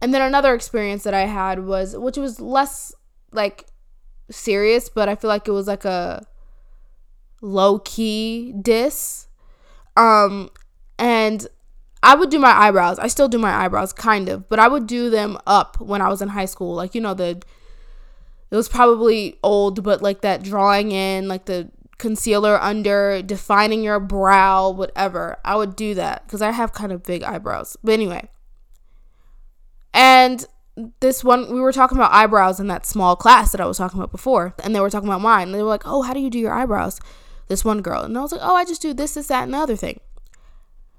And 0.00 0.14
then 0.14 0.22
another 0.22 0.54
experience 0.54 1.02
that 1.04 1.14
I 1.14 1.26
had 1.26 1.64
was, 1.64 1.96
which 1.96 2.16
was 2.16 2.40
less 2.40 2.94
like 3.32 3.66
serious, 4.30 4.88
but 4.88 5.08
I 5.08 5.16
feel 5.16 5.28
like 5.28 5.48
it 5.48 5.52
was 5.52 5.66
like 5.66 5.84
a 5.84 6.24
low 7.40 7.80
key 7.80 8.52
diss. 8.60 9.26
Um, 9.96 10.50
and 10.98 11.46
I 12.02 12.14
would 12.14 12.30
do 12.30 12.38
my 12.38 12.52
eyebrows. 12.52 12.98
I 12.98 13.08
still 13.08 13.28
do 13.28 13.38
my 13.38 13.52
eyebrows, 13.52 13.92
kind 13.92 14.28
of, 14.28 14.48
but 14.48 14.60
I 14.60 14.68
would 14.68 14.86
do 14.86 15.10
them 15.10 15.38
up 15.46 15.80
when 15.80 16.00
I 16.00 16.08
was 16.08 16.22
in 16.22 16.28
high 16.28 16.44
school. 16.44 16.74
Like, 16.74 16.94
you 16.94 17.00
know, 17.00 17.14
the, 17.14 17.42
it 18.50 18.56
was 18.56 18.68
probably 18.68 19.38
old, 19.42 19.82
but 19.82 20.00
like 20.00 20.20
that 20.20 20.44
drawing 20.44 20.92
in, 20.92 21.26
like 21.26 21.46
the 21.46 21.70
concealer 21.98 22.56
under, 22.60 23.20
defining 23.22 23.82
your 23.82 23.98
brow, 23.98 24.70
whatever. 24.70 25.38
I 25.44 25.56
would 25.56 25.74
do 25.74 25.94
that 25.94 26.24
because 26.24 26.40
I 26.40 26.52
have 26.52 26.72
kind 26.72 26.92
of 26.92 27.02
big 27.02 27.24
eyebrows. 27.24 27.76
But 27.82 27.92
anyway. 27.92 28.28
And 29.92 30.46
this 31.00 31.24
one, 31.24 31.52
we 31.52 31.60
were 31.60 31.72
talking 31.72 31.98
about 31.98 32.12
eyebrows 32.12 32.60
in 32.60 32.68
that 32.68 32.86
small 32.86 33.16
class 33.16 33.52
that 33.52 33.60
I 33.60 33.66
was 33.66 33.78
talking 33.78 33.98
about 33.98 34.12
before. 34.12 34.54
And 34.62 34.74
they 34.74 34.80
were 34.80 34.90
talking 34.90 35.08
about 35.08 35.20
mine. 35.20 35.52
They 35.52 35.62
were 35.62 35.68
like, 35.68 35.86
oh, 35.86 36.02
how 36.02 36.14
do 36.14 36.20
you 36.20 36.30
do 36.30 36.38
your 36.38 36.52
eyebrows? 36.52 37.00
This 37.48 37.64
one 37.64 37.82
girl. 37.82 38.02
And 38.02 38.16
I 38.16 38.20
was 38.20 38.32
like, 38.32 38.42
oh, 38.44 38.54
I 38.54 38.64
just 38.64 38.82
do 38.82 38.92
this, 38.92 39.14
this, 39.14 39.28
that, 39.28 39.44
and 39.44 39.54
the 39.54 39.58
other 39.58 39.76
thing. 39.76 40.00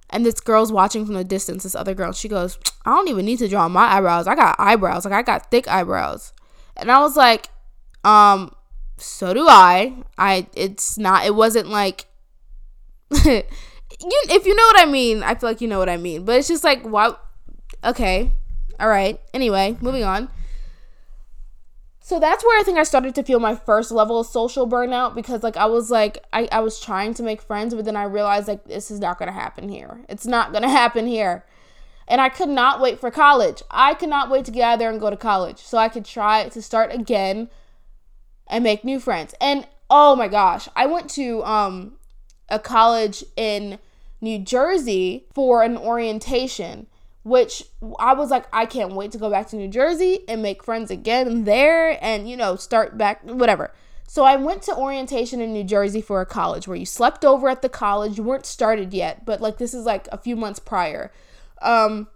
And 0.10 0.25
this 0.25 0.39
girl's 0.39 0.71
watching 0.71 1.06
from 1.06 1.13
the 1.13 1.23
distance, 1.23 1.63
this 1.63 1.75
other 1.75 1.93
girl. 1.93 2.12
She 2.12 2.28
goes, 2.28 2.58
I 2.86 2.95
don't 2.95 3.08
even 3.08 3.25
need 3.25 3.39
to 3.39 3.47
draw 3.47 3.69
my 3.69 3.93
eyebrows. 3.93 4.28
I 4.28 4.36
got 4.36 4.56
eyebrows. 4.58 5.06
Like, 5.06 5.13
I 5.13 5.21
got 5.21 5.52
thick 5.52 5.67
eyebrows. 5.67 6.34
And 6.75 6.91
I 6.91 6.99
was 6.99 7.15
like, 7.15 7.49
um, 8.04 8.52
so 8.97 9.34
do 9.34 9.45
I. 9.47 10.04
I 10.17 10.47
it's 10.56 10.97
not 10.97 11.25
it 11.25 11.36
wasn't 11.36 11.67
like 11.67 12.06
you 13.25 13.43
if 14.02 14.45
you 14.45 14.56
know 14.56 14.63
what 14.63 14.80
I 14.80 14.86
mean, 14.86 15.23
I 15.23 15.36
feel 15.36 15.49
like 15.49 15.62
you 15.62 15.67
know 15.67 15.80
what 15.80 15.89
I 15.89 15.97
mean. 15.97 16.25
But 16.25 16.38
it's 16.38 16.47
just 16.47 16.63
like 16.63 16.84
what 16.86 17.23
okay. 17.84 18.32
All 18.80 18.88
right. 18.88 19.20
Anyway, 19.34 19.78
moving 19.82 20.04
on. 20.04 20.30
So 22.02 22.20
that's 22.20 22.44
where 22.44 22.60
I 22.60 22.63
think 22.63 22.80
I 22.80 22.84
started 22.84 23.13
to 23.15 23.24
feel 23.24 23.39
my 23.39 23.56
first 23.56 23.92
level 23.92 24.20
of 24.20 24.26
social 24.26 24.68
burnout 24.68 25.13
because 25.13 25.44
like 25.44 25.58
I 25.58 25.68
was 25.68 25.92
like 25.92 26.18
I, 26.34 26.50
I 26.52 26.60
was 26.62 26.80
trying 26.80 27.13
to 27.15 27.24
make 27.24 27.42
friends, 27.42 27.76
but 27.76 27.86
then 27.86 27.96
I 27.96 28.04
realized 28.04 28.48
like 28.48 28.63
this 28.65 28.89
is 28.89 29.00
not 29.00 29.20
gonna 29.20 29.32
happen 29.32 29.70
here. 29.70 30.00
It's 30.10 30.26
not 30.26 30.52
gonna 30.52 30.70
happen 30.82 31.06
here. 31.06 31.46
And 32.08 32.20
I 32.20 32.30
could 32.30 32.50
not 32.50 32.82
wait 32.82 33.00
for 33.00 33.12
college. 33.12 33.62
I 33.70 33.94
could 33.94 34.10
not 34.10 34.32
wait 34.32 34.46
to 34.46 34.52
get 34.52 34.63
out 34.63 34.80
there 34.80 34.89
and 34.89 35.00
go 35.00 35.12
to 35.12 35.18
college. 35.18 35.60
So 35.60 35.78
I 35.78 35.88
could 35.88 36.04
try 36.04 36.50
to 36.50 36.62
start 36.63 36.92
again 36.92 37.50
and 38.48 38.63
make 38.63 38.84
new 38.84 39.00
friends. 39.00 39.36
And 39.39 39.68
oh 39.92 40.15
my 40.15 40.28
gosh, 40.28 40.68
I 40.76 40.88
went 40.88 41.12
to 41.12 41.44
um 41.44 41.98
a 42.50 42.58
college 42.58 43.24
in 43.36 43.78
New 44.22 44.39
Jersey 44.39 45.26
for 45.34 45.63
an 45.63 45.78
orientation, 45.78 46.88
which 47.30 47.63
I 48.00 48.13
was 48.13 48.32
like, 48.32 48.46
I 48.52 48.65
can't 48.65 48.94
wait 48.94 49.12
to 49.12 49.18
go 49.18 49.30
back 49.30 49.48
to 49.50 49.56
New 49.56 49.68
Jersey 49.68 50.22
and 50.28 50.42
make 50.42 50.63
friends 50.63 50.89
again 50.89 51.44
there 51.44 52.04
and, 52.04 52.30
you 52.30 52.36
know, 52.36 52.56
start 52.56 52.98
back, 52.98 53.24
whatever. 53.24 53.72
So 54.08 54.24
I 54.24 54.36
went 54.38 54.63
to 54.63 54.76
orientation 54.76 55.39
in 55.39 55.54
New 55.54 55.63
Jersey 55.63 56.02
for 56.02 56.20
a 56.20 56.26
college 56.26 56.68
where 56.68 56.76
you 56.76 56.86
slept 56.88 57.24
over 57.24 57.48
at 57.48 57.62
the 57.62 57.70
college. 57.70 58.18
You 58.18 58.24
weren't 58.24 58.48
started 58.48 58.92
yet, 58.92 59.24
but 59.24 59.39
like 59.39 59.60
this 59.60 59.76
is 59.76 59.86
like 59.86 60.08
a 60.12 60.18
few 60.18 60.36
months 60.36 60.60
prior. 60.60 61.12
Um, 61.62 62.08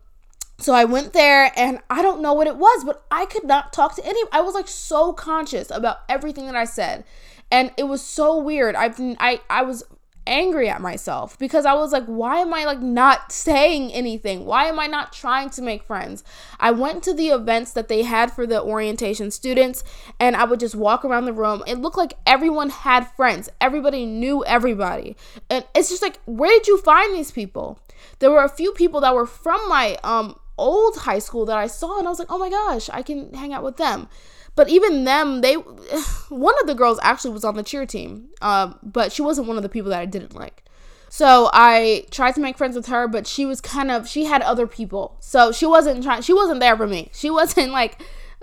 so 0.58 0.74
I 0.74 0.86
went 0.86 1.14
there 1.14 1.52
and 1.56 1.80
I 1.92 2.02
don't 2.02 2.22
know 2.22 2.34
what 2.34 2.48
it 2.48 2.56
was, 2.56 2.84
but 2.84 3.06
I 3.12 3.28
could 3.28 3.44
not 3.44 3.74
talk 3.74 3.96
to 3.98 4.06
any 4.06 4.20
I 4.32 4.42
was 4.42 4.56
like 4.56 4.68
so 4.68 5.14
conscious 5.14 5.70
about 5.70 6.00
everything 6.10 6.48
that 6.48 6.56
I 6.56 6.66
said. 6.66 7.04
And 7.52 7.72
it 7.78 7.84
was 7.84 8.02
so 8.02 8.40
weird. 8.40 8.76
I've 8.76 9.00
I 9.00 9.42
I 9.50 9.62
was 9.62 9.84
angry 10.26 10.70
at 10.70 10.82
myself 10.82 11.38
because 11.38 11.66
I 11.66 11.74
was 11.74 11.92
like, 11.92 12.06
why 12.06 12.40
am 12.40 12.54
I 12.54 12.66
like 12.66 12.82
not 12.82 13.32
saying 13.32 13.92
anything? 13.92 14.46
Why 14.46 14.66
am 14.66 14.80
I 14.80 14.88
not 14.88 15.14
trying 15.14 15.50
to 15.52 15.62
make 15.62 15.84
friends? 15.84 16.24
I 16.60 16.72
went 16.72 17.04
to 17.04 17.14
the 17.14 17.30
events 17.30 17.74
that 17.74 17.88
they 17.88 18.04
had 18.04 18.32
for 18.32 18.46
the 18.46 18.62
orientation 18.62 19.32
students 19.32 19.84
and 20.20 20.36
I 20.36 20.44
would 20.46 20.60
just 20.60 20.76
walk 20.76 21.04
around 21.04 21.26
the 21.26 21.34
room. 21.34 21.64
It 21.68 21.80
looked 21.80 21.98
like 21.98 22.14
everyone 22.26 22.70
had 22.70 23.12
friends, 23.16 23.50
everybody 23.60 24.06
knew 24.06 24.44
everybody. 24.46 25.16
And 25.50 25.66
it's 25.76 25.90
just 25.90 26.02
like, 26.02 26.20
where 26.26 26.52
did 26.52 26.68
you 26.68 26.78
find 26.80 27.14
these 27.14 27.32
people? 27.32 27.80
There 28.20 28.32
were 28.32 28.44
a 28.44 28.50
few 28.50 28.72
people 28.74 29.02
that 29.02 29.14
were 29.14 29.26
from 29.26 29.68
my 29.70 29.98
um 30.04 30.40
old 30.58 30.98
high 30.98 31.20
school 31.20 31.46
that 31.46 31.58
I 31.58 31.68
saw 31.68 31.98
and 31.98 32.08
I 32.08 32.12
was 32.12 32.20
like, 32.20 32.32
"Oh 32.32 32.38
my 32.38 32.50
gosh, 32.50 32.90
I 32.90 33.02
can 33.02 33.34
hang 33.34 33.54
out 33.54 33.64
with 33.64 33.78
them." 33.78 34.08
But 34.56 34.70
even 34.70 35.04
them, 35.04 35.42
they 35.42 35.54
one 36.30 36.56
of 36.62 36.68
the 36.68 36.76
girls 36.76 37.00
actually 37.02 37.32
was 37.32 37.44
on 37.44 37.56
the 37.56 37.64
cheer 37.64 37.86
team. 37.86 38.30
Um, 38.42 38.80
but 38.84 39.12
she 39.12 39.22
wasn't 39.22 39.48
one 39.48 39.58
of 39.58 39.64
the 39.64 39.70
people 39.70 39.92
that 39.92 40.00
I 40.00 40.06
didn't 40.06 40.36
like. 40.36 40.64
So 41.10 41.52
I 41.54 42.08
tried 42.10 42.34
to 42.36 42.42
make 42.42 42.58
friends 42.58 42.76
with 42.76 42.88
her, 42.88 43.08
but 43.08 43.28
she 43.28 43.46
was 43.46 43.62
kind 43.62 43.92
of 43.92 44.08
she 44.08 44.24
had 44.26 44.42
other 44.42 44.66
people. 44.66 45.18
So 45.20 45.52
she 45.52 45.66
wasn't 45.68 46.04
trying 46.04 46.24
she 46.24 46.34
wasn't 46.34 46.60
there 46.60 46.76
for 46.76 46.88
me. 46.88 47.12
She 47.14 47.30
wasn't 47.30 47.72
like 47.82 48.02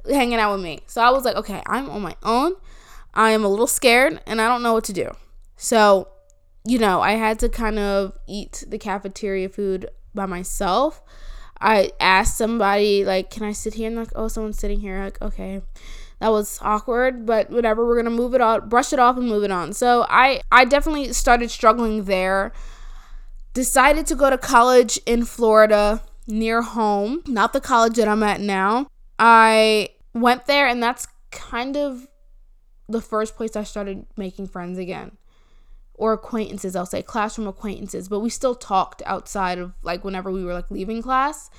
hanging 0.09 0.38
out 0.38 0.53
with 0.53 0.62
me. 0.62 0.81
So 0.87 1.03
I 1.03 1.11
was 1.11 1.25
like, 1.25 1.37
"Okay, 1.37 1.62
I'm 1.66 1.90
on 1.90 2.01
my 2.01 2.14
own. 2.23 2.53
I 3.12 3.31
am 3.31 3.44
a 3.44 3.49
little 3.49 3.66
scared 3.66 4.20
and 4.25 4.40
I 4.40 4.46
don't 4.46 4.62
know 4.62 4.73
what 4.73 4.85
to 4.85 4.92
do." 4.92 5.11
So, 5.57 6.09
you 6.64 6.79
know, 6.79 7.01
I 7.01 7.14
had 7.14 7.40
to 7.40 7.49
kind 7.49 7.79
of 7.79 8.16
eat 8.29 8.62
the 8.68 8.79
cafeteria 8.79 9.49
food 9.49 9.90
by 10.14 10.27
myself. 10.27 11.03
I 11.61 11.90
asked 11.99 12.38
somebody 12.38 13.05
like, 13.05 13.31
"Can 13.31 13.42
I 13.42 13.51
sit 13.51 13.75
here?" 13.75 13.88
And 13.88 13.96
like, 13.96 14.12
"Oh, 14.14 14.29
someone's 14.29 14.61
sitting 14.61 14.79
here." 14.79 15.03
Like, 15.03 15.20
okay, 15.20 15.61
that 16.21 16.31
was 16.31 16.59
awkward, 16.63 17.27
but 17.27 17.51
whatever. 17.51 17.87
We're 17.87 17.97
gonna 17.97 18.15
move 18.15 18.35
it 18.35 18.41
on, 18.41 18.69
brush 18.69 18.93
it 18.93 18.99
off, 18.99 19.17
and 19.17 19.29
move 19.29 19.45
it 19.45 19.51
on. 19.51 19.73
So 19.73 20.07
I 20.09 20.41
I 20.53 20.65
definitely 20.65 21.13
started 21.13 21.51
struggling 21.51 22.05
there. 22.05 22.53
Decided 23.53 24.07
to 24.07 24.15
go 24.15 24.31
to 24.31 24.39
college 24.39 24.99
in 25.07 25.25
Florida 25.25 26.03
near 26.27 26.63
home, 26.63 27.23
not 27.27 27.53
the 27.53 27.61
college 27.61 27.97
that 27.97 28.07
I'm 28.07 28.23
at 28.23 28.41
now. 28.41 28.87
I 29.19 29.91
went 30.15 30.47
there, 30.47 30.69
and 30.69 30.83
that's 30.83 31.09
kind 31.33 31.77
of 31.77 32.07
the 32.89 33.01
first 33.01 33.37
place 33.37 33.57
I 33.57 33.65
started 33.65 34.07
making 34.17 34.49
friends 34.49 34.79
again 34.79 35.17
or 36.01 36.15
acquaintances, 36.15 36.75
I'll 36.75 36.87
say 36.87 37.03
classroom 37.03 37.47
acquaintances, 37.47 38.09
but 38.09 38.21
we 38.21 38.31
still 38.31 38.55
talked 38.55 39.03
outside 39.05 39.59
of 39.59 39.75
like 39.83 40.03
whenever 40.03 40.33
we 40.33 40.43
were 40.43 40.55
like 40.55 40.71
leaving 40.71 41.03
class. 41.03 41.51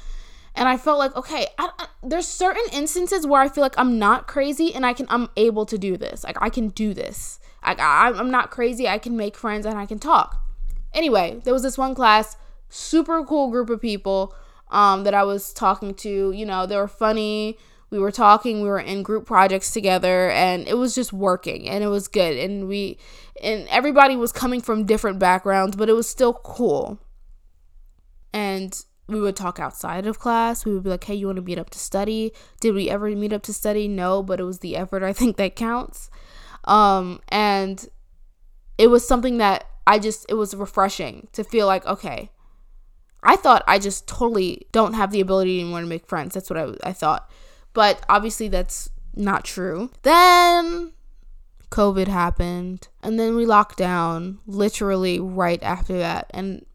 And 0.55 0.67
I 0.67 0.77
felt 0.77 0.99
like 0.99 1.15
okay, 1.15 1.47
I, 1.57 1.69
I, 1.77 1.87
there's 2.03 2.27
certain 2.27 2.63
instances 2.71 3.25
where 3.25 3.41
I 3.41 3.49
feel 3.49 3.63
like 3.63 3.77
I'm 3.77 3.99
not 3.99 4.27
crazy 4.27 4.73
and 4.73 4.85
I 4.85 4.93
can 4.93 5.05
I'm 5.09 5.29
able 5.37 5.65
to 5.65 5.77
do 5.77 5.97
this. 5.97 6.23
Like 6.23 6.37
I 6.41 6.49
can 6.49 6.69
do 6.69 6.93
this. 6.93 7.39
Like 7.65 7.79
I, 7.79 8.09
I'm 8.09 8.31
not 8.31 8.51
crazy. 8.51 8.87
I 8.87 8.97
can 8.97 9.15
make 9.15 9.35
friends 9.35 9.65
and 9.65 9.77
I 9.77 9.85
can 9.85 9.99
talk. 9.99 10.41
Anyway, 10.93 11.39
there 11.43 11.53
was 11.53 11.63
this 11.63 11.77
one 11.77 11.95
class, 11.95 12.35
super 12.69 13.23
cool 13.23 13.49
group 13.49 13.69
of 13.69 13.81
people 13.81 14.35
um, 14.69 15.03
that 15.03 15.13
I 15.13 15.23
was 15.23 15.53
talking 15.53 15.93
to. 15.95 16.31
You 16.31 16.45
know, 16.45 16.65
they 16.65 16.75
were 16.75 16.87
funny. 16.87 17.57
We 17.89 17.99
were 17.99 18.11
talking. 18.11 18.61
We 18.61 18.69
were 18.69 18.79
in 18.79 19.03
group 19.03 19.25
projects 19.25 19.71
together, 19.71 20.29
and 20.31 20.67
it 20.67 20.77
was 20.77 20.95
just 20.95 21.11
working, 21.13 21.69
and 21.69 21.83
it 21.83 21.87
was 21.87 22.07
good. 22.07 22.37
And 22.37 22.67
we, 22.67 22.97
and 23.43 23.67
everybody 23.67 24.15
was 24.15 24.31
coming 24.31 24.61
from 24.61 24.85
different 24.85 25.19
backgrounds, 25.19 25.75
but 25.75 25.89
it 25.89 25.93
was 25.93 26.07
still 26.07 26.33
cool. 26.33 26.99
And 28.33 28.81
we 29.11 29.21
would 29.21 29.35
talk 29.35 29.59
outside 29.59 30.05
of 30.05 30.19
class. 30.19 30.65
We 30.65 30.73
would 30.73 30.83
be 30.83 30.89
like, 30.89 31.03
hey, 31.03 31.15
you 31.15 31.27
want 31.27 31.37
to 31.37 31.41
meet 31.41 31.59
up 31.59 31.69
to 31.71 31.79
study? 31.79 32.33
Did 32.59 32.73
we 32.73 32.89
ever 32.89 33.09
meet 33.09 33.33
up 33.33 33.43
to 33.43 33.53
study? 33.53 33.87
No, 33.87 34.23
but 34.23 34.39
it 34.39 34.43
was 34.43 34.59
the 34.59 34.75
effort 34.75 35.03
I 35.03 35.13
think 35.21 35.37
that 35.37 35.55
counts. 35.55 36.09
Um, 36.65 37.21
and 37.29 37.87
it 38.77 38.87
was 38.87 39.07
something 39.07 39.37
that 39.37 39.65
I 39.87 39.99
just, 39.99 40.25
it 40.29 40.35
was 40.35 40.55
refreshing 40.55 41.27
to 41.33 41.43
feel 41.43 41.67
like, 41.67 41.85
okay, 41.85 42.31
I 43.23 43.35
thought 43.35 43.63
I 43.67 43.79
just 43.79 44.07
totally 44.07 44.67
don't 44.71 44.93
have 44.93 45.11
the 45.11 45.21
ability 45.21 45.59
anymore 45.59 45.81
to 45.81 45.87
make 45.87 46.07
friends. 46.07 46.33
That's 46.33 46.49
what 46.49 46.59
I, 46.59 46.89
I 46.89 46.93
thought. 46.93 47.29
But 47.73 48.03
obviously, 48.09 48.47
that's 48.47 48.89
not 49.15 49.45
true. 49.45 49.91
Then 50.01 50.93
COVID 51.69 52.07
happened, 52.07 52.87
and 53.01 53.19
then 53.19 53.35
we 53.35 53.45
locked 53.45 53.77
down 53.77 54.39
literally 54.45 55.19
right 55.19 55.61
after 55.63 55.97
that. 55.99 56.29
And 56.31 56.65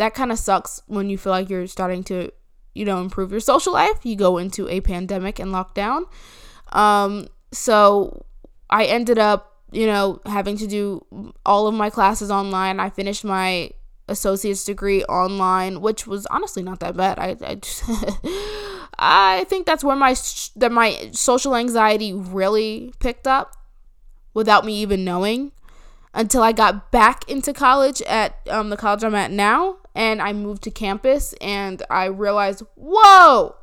that 0.00 0.14
kind 0.14 0.32
of 0.32 0.38
sucks 0.38 0.82
when 0.86 1.10
you 1.10 1.18
feel 1.18 1.30
like 1.30 1.50
you're 1.50 1.66
starting 1.66 2.02
to, 2.04 2.30
you 2.74 2.86
know, 2.86 3.02
improve 3.02 3.30
your 3.30 3.40
social 3.40 3.74
life. 3.74 3.98
You 4.02 4.16
go 4.16 4.38
into 4.38 4.66
a 4.66 4.80
pandemic 4.80 5.38
and 5.38 5.52
lockdown. 5.52 6.04
Um, 6.72 7.28
so 7.52 8.24
I 8.70 8.86
ended 8.86 9.18
up, 9.18 9.58
you 9.70 9.86
know, 9.86 10.22
having 10.24 10.56
to 10.56 10.66
do 10.66 11.04
all 11.44 11.66
of 11.66 11.74
my 11.74 11.90
classes 11.90 12.30
online. 12.30 12.80
I 12.80 12.88
finished 12.88 13.26
my 13.26 13.72
associate's 14.08 14.64
degree 14.64 15.04
online, 15.04 15.82
which 15.82 16.06
was 16.06 16.24
honestly 16.26 16.62
not 16.62 16.80
that 16.80 16.96
bad. 16.96 17.18
I 17.18 17.36
I, 17.44 17.54
just 17.56 17.84
I 18.98 19.44
think 19.50 19.66
that's 19.66 19.84
where 19.84 19.96
my 19.96 20.16
that 20.56 20.72
my 20.72 21.10
social 21.12 21.54
anxiety 21.54 22.14
really 22.14 22.94
picked 23.00 23.26
up 23.26 23.54
without 24.32 24.64
me 24.64 24.80
even 24.80 25.04
knowing 25.04 25.52
until 26.14 26.42
I 26.42 26.52
got 26.52 26.90
back 26.90 27.28
into 27.28 27.52
college 27.52 28.00
at 28.02 28.36
um, 28.48 28.70
the 28.70 28.78
college 28.78 29.04
I'm 29.04 29.14
at 29.14 29.30
now 29.30 29.76
and 29.94 30.22
I 30.22 30.32
moved 30.32 30.62
to 30.62 30.70
campus 30.70 31.34
and 31.40 31.82
I 31.90 32.06
realized, 32.06 32.62
whoa, 32.76 33.56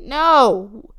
no. 0.00 0.90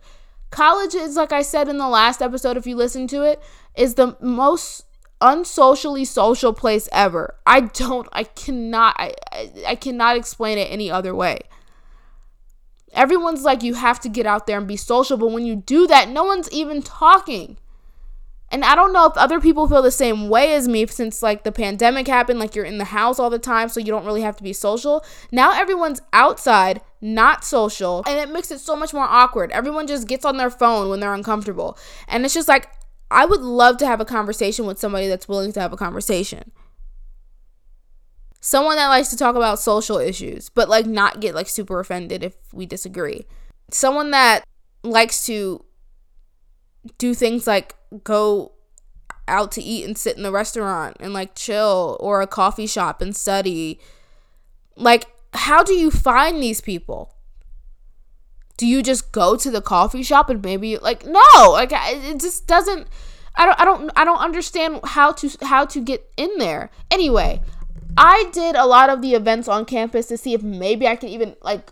College 0.50 0.96
is, 0.96 1.16
like 1.16 1.32
I 1.32 1.42
said 1.42 1.70
in 1.70 1.78
the 1.78 1.88
last 1.88 2.22
episode, 2.22 2.58
if 2.58 2.68
you 2.68 2.76
listen 2.76 3.08
to 3.08 3.24
it, 3.24 3.42
is 3.76 3.96
the 3.96 4.18
most 4.20 4.86
unsocially 5.22 6.04
social 6.04 6.54
place 6.54 6.90
ever. 6.92 7.36
I 7.46 7.62
don't, 7.62 8.08
I 8.12 8.24
cannot, 8.24 8.96
I, 8.98 9.14
I, 9.32 9.52
I 9.68 9.76
cannot 9.76 10.18
explain 10.18 10.58
it 10.58 10.72
any 10.72 10.92
other 10.92 11.16
way. 11.16 11.40
Everyone's 12.94 13.44
like, 13.44 13.64
you 13.64 13.76
have 13.76 14.02
to 14.02 14.10
get 14.10 14.26
out 14.26 14.48
there 14.48 14.58
and 14.58 14.68
be 14.68 14.76
social, 14.76 15.16
but 15.16 15.32
when 15.32 15.46
you 15.46 15.56
do 15.56 15.88
that, 15.88 16.10
no 16.10 16.26
one's 16.26 16.52
even 16.52 16.82
talking. 16.82 17.58
And 18.52 18.66
I 18.66 18.76
don't 18.76 18.92
know 18.92 19.06
if 19.06 19.16
other 19.16 19.40
people 19.40 19.68
feel 19.68 19.82
the 19.82 19.92
same 19.92 20.28
way 20.28 20.54
as 20.54 20.68
me 20.68 20.86
since 20.86 21.24
like 21.24 21.44
the 21.44 21.54
pandemic 21.54 22.08
happened, 22.08 22.38
like 22.38 22.54
you're 22.54 22.66
in 22.66 22.80
the 22.80 22.86
house 22.86 23.18
all 23.18 23.30
the 23.30 23.40
time, 23.40 23.70
so 23.70 23.80
you 23.80 23.88
don't 23.88 24.06
really 24.06 24.22
have 24.22 24.36
to 24.38 24.44
be 24.44 24.52
social. 24.52 25.06
Now 25.32 25.60
everyone's 25.60 26.02
outside, 26.12 26.82
not 27.00 27.46
social, 27.46 28.04
and 28.06 28.20
it 28.20 28.30
makes 28.30 28.52
it 28.52 28.60
so 28.60 28.76
much 28.76 28.94
more 28.94 29.06
awkward. 29.06 29.52
Everyone 29.52 29.88
just 29.88 30.08
gets 30.08 30.26
on 30.26 30.36
their 30.36 30.50
phone 30.50 30.90
when 30.90 31.00
they're 31.00 31.14
uncomfortable. 31.14 31.78
And 32.10 32.26
it's 32.26 32.34
just 32.34 32.50
like, 32.50 32.70
I 33.10 33.26
would 33.26 33.42
love 33.42 33.78
to 33.78 33.88
have 33.88 34.02
a 34.02 34.06
conversation 34.06 34.66
with 34.66 34.80
somebody 34.80 35.08
that's 35.08 35.30
willing 35.30 35.54
to 35.54 35.62
have 35.62 35.72
a 35.72 35.78
conversation. 35.78 36.52
Someone 38.42 38.76
that 38.76 38.88
likes 38.88 39.10
to 39.10 39.18
talk 39.18 39.36
about 39.36 39.60
social 39.60 39.98
issues, 39.98 40.50
but 40.50 40.68
like 40.68 40.86
not 40.86 41.22
get 41.22 41.36
like 41.36 41.48
super 41.48 41.80
offended 41.80 42.24
if 42.24 42.36
we 42.52 42.66
disagree. 42.66 43.26
Someone 43.70 44.12
that 44.12 44.44
likes 44.84 45.26
to 45.28 45.64
do 46.98 47.14
things 47.14 47.46
like 47.46 47.76
go 48.04 48.54
out 49.28 49.52
to 49.54 49.62
eat 49.62 49.86
and 49.86 49.98
sit 49.98 50.18
in 50.18 50.24
the 50.24 50.32
restaurant 50.32 50.98
and 51.00 51.14
like 51.14 51.36
chill 51.36 51.98
or 52.00 52.22
a 52.22 52.28
coffee 52.28 52.68
shop 52.68 53.02
and 53.02 53.16
study. 53.16 53.80
Like, 54.76 55.08
how 55.34 55.64
do 55.64 55.74
you 55.74 55.92
find 55.92 56.42
these 56.42 56.62
people? 56.62 57.16
Do 58.58 58.68
you 58.68 58.84
just 58.84 59.12
go 59.12 59.36
to 59.36 59.50
the 59.50 59.62
coffee 59.62 60.04
shop 60.04 60.30
and 60.30 60.44
maybe 60.44 60.78
like 60.78 61.06
no, 61.06 61.24
like 61.52 61.72
it 61.74 62.20
just 62.20 62.48
doesn't 62.48 62.88
I 63.36 63.46
don't 63.46 63.60
I 63.60 63.66
don't 63.66 63.92
I 63.96 64.06
don't 64.06 64.20
understand 64.20 64.82
how 64.84 65.14
to 65.14 65.30
how 65.42 65.66
to 65.66 65.82
get 65.82 66.12
in 66.18 66.38
there. 66.38 66.70
Anyway, 66.92 67.42
I 67.98 68.30
did 68.32 68.56
a 68.56 68.66
lot 68.66 68.90
of 68.90 69.02
the 69.02 69.16
events 69.16 69.48
on 69.48 69.66
campus 69.66 70.08
to 70.08 70.18
see 70.18 70.34
if 70.34 70.44
maybe 70.44 70.88
I 70.88 70.96
can 70.96 71.10
even 71.10 71.36
like 71.42 71.72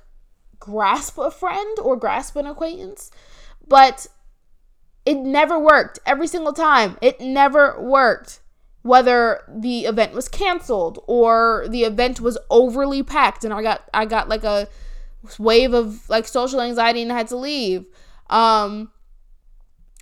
grasp 0.60 1.18
a 1.18 1.32
friend 1.32 1.78
or 1.80 1.96
grasp 1.96 2.36
an 2.38 2.48
acquaintance. 2.48 3.12
But 3.68 4.08
it 5.10 5.18
never 5.18 5.58
worked 5.58 5.98
every 6.06 6.28
single 6.28 6.54
time. 6.54 6.96
It 7.02 7.20
never 7.20 7.82
worked. 7.82 8.42
Whether 8.84 9.42
the 9.50 9.86
event 9.86 10.14
was 10.14 10.30
canceled 10.30 11.04
or 11.08 11.66
the 11.68 11.82
event 11.84 12.22
was 12.22 12.38
overly 12.52 13.02
packed 13.02 13.44
and 13.44 13.52
I 13.52 13.64
got 13.64 13.90
I 13.92 14.06
got 14.06 14.30
like 14.30 14.44
a 14.44 14.68
wave 15.40 15.74
of 15.74 16.08
like 16.12 16.28
social 16.28 16.62
anxiety 16.62 17.02
and 17.02 17.12
I 17.12 17.18
had 17.18 17.28
to 17.30 17.38
leave. 17.38 17.88
Um 18.30 18.92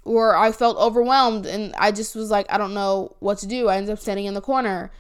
or 0.04 0.36
I 0.36 0.52
felt 0.52 0.78
overwhelmed 0.78 1.46
and 1.46 1.74
I 1.78 1.94
just 1.94 2.14
was 2.14 2.30
like 2.30 2.46
I 2.50 2.58
don't 2.58 2.74
know 2.74 3.16
what 3.20 3.38
to 3.38 3.48
do. 3.48 3.70
I 3.70 3.78
ended 3.78 3.94
up 3.94 4.00
standing 4.00 4.26
in 4.26 4.34
the 4.34 4.42
corner. 4.42 4.92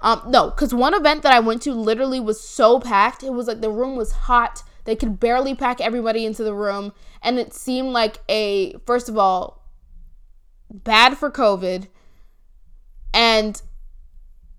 Um 0.00 0.22
no, 0.28 0.52
cuz 0.52 0.72
one 0.72 0.94
event 0.94 1.24
that 1.24 1.32
I 1.32 1.40
went 1.40 1.60
to 1.62 1.72
literally 1.72 2.20
was 2.20 2.40
so 2.40 2.78
packed. 2.78 3.24
It 3.24 3.32
was 3.32 3.48
like 3.48 3.62
the 3.62 3.70
room 3.70 3.96
was 3.96 4.12
hot 4.12 4.62
they 4.86 4.96
could 4.96 5.20
barely 5.20 5.54
pack 5.54 5.80
everybody 5.80 6.24
into 6.24 6.42
the 6.42 6.54
room. 6.54 6.92
And 7.22 7.38
it 7.38 7.52
seemed 7.52 7.90
like 7.90 8.18
a, 8.28 8.74
first 8.86 9.08
of 9.08 9.18
all, 9.18 9.68
bad 10.70 11.18
for 11.18 11.30
COVID 11.30 11.88
and 13.12 13.60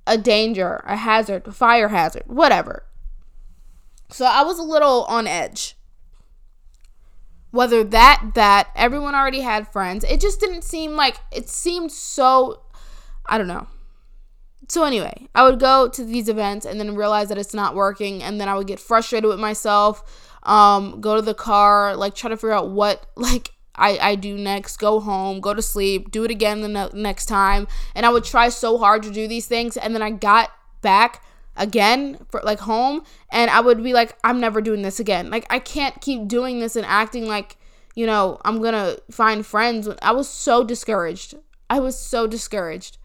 a 0.05 0.17
danger, 0.17 0.83
a 0.85 0.95
hazard, 0.95 1.47
a 1.47 1.51
fire 1.51 1.89
hazard, 1.89 2.23
whatever. 2.27 2.85
So 4.09 4.25
I 4.25 4.43
was 4.43 4.59
a 4.59 4.63
little 4.63 5.05
on 5.05 5.27
edge. 5.27 5.75
Whether 7.51 7.83
that, 7.85 8.31
that, 8.35 8.69
everyone 8.75 9.15
already 9.15 9.41
had 9.41 9.71
friends. 9.71 10.03
It 10.03 10.19
just 10.19 10.39
didn't 10.39 10.63
seem 10.63 10.95
like, 10.95 11.17
it 11.31 11.49
seemed 11.49 11.91
so, 11.91 12.61
I 13.25 13.37
don't 13.37 13.47
know. 13.47 13.67
So 14.67 14.83
anyway, 14.83 15.27
I 15.33 15.43
would 15.43 15.59
go 15.59 15.87
to 15.87 16.03
these 16.03 16.27
events 16.27 16.65
and 16.65 16.79
then 16.79 16.95
realize 16.95 17.29
that 17.29 17.37
it's 17.37 17.53
not 17.53 17.75
working, 17.75 18.21
and 18.21 18.39
then 18.39 18.49
I 18.49 18.55
would 18.55 18.67
get 18.67 18.79
frustrated 18.79 19.29
with 19.29 19.39
myself. 19.39 20.03
Um, 20.43 21.01
go 21.01 21.15
to 21.15 21.21
the 21.21 21.33
car, 21.33 21.95
like 21.95 22.15
try 22.15 22.29
to 22.29 22.37
figure 22.37 22.53
out 22.53 22.69
what 22.69 23.05
like 23.15 23.51
I, 23.77 23.97
I 23.99 24.15
do 24.15 24.37
next, 24.37 24.77
go 24.77 24.99
home, 24.99 25.39
go 25.39 25.53
to 25.53 25.61
sleep, 25.61 26.11
do 26.11 26.23
it 26.23 26.31
again 26.31 26.61
the 26.61 26.67
ne- 26.67 26.89
next 26.93 27.27
time. 27.27 27.67
And 27.95 28.05
I 28.05 28.09
would 28.09 28.23
try 28.23 28.49
so 28.49 28.77
hard 28.77 29.03
to 29.03 29.11
do 29.11 29.27
these 29.27 29.45
things. 29.45 29.77
And 29.77 29.93
then 29.93 30.01
I 30.01 30.09
got 30.09 30.51
back 30.81 31.23
again 31.55 32.25
for 32.29 32.41
like 32.43 32.59
home 32.59 33.03
and 33.31 33.49
I 33.51 33.59
would 33.61 33.83
be 33.83 33.93
like, 33.93 34.17
I'm 34.23 34.39
never 34.39 34.61
doing 34.61 34.81
this 34.81 34.99
again. 34.99 35.29
Like, 35.29 35.45
I 35.49 35.59
can't 35.59 35.99
keep 36.01 36.27
doing 36.27 36.59
this 36.59 36.75
and 36.75 36.85
acting 36.85 37.27
like, 37.27 37.57
you 37.95 38.05
know, 38.05 38.39
I'm 38.45 38.61
gonna 38.61 38.97
find 39.11 39.45
friends. 39.45 39.87
I 40.01 40.11
was 40.11 40.27
so 40.27 40.63
discouraged. 40.63 41.35
I 41.69 41.79
was 41.79 41.99
so 41.99 42.27
discouraged. 42.27 42.97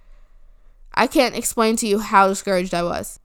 I 0.94 1.06
can't 1.06 1.36
explain 1.36 1.76
to 1.76 1.86
you 1.86 1.98
how 1.98 2.28
discouraged 2.28 2.74
I 2.74 2.82
was. 2.82 3.18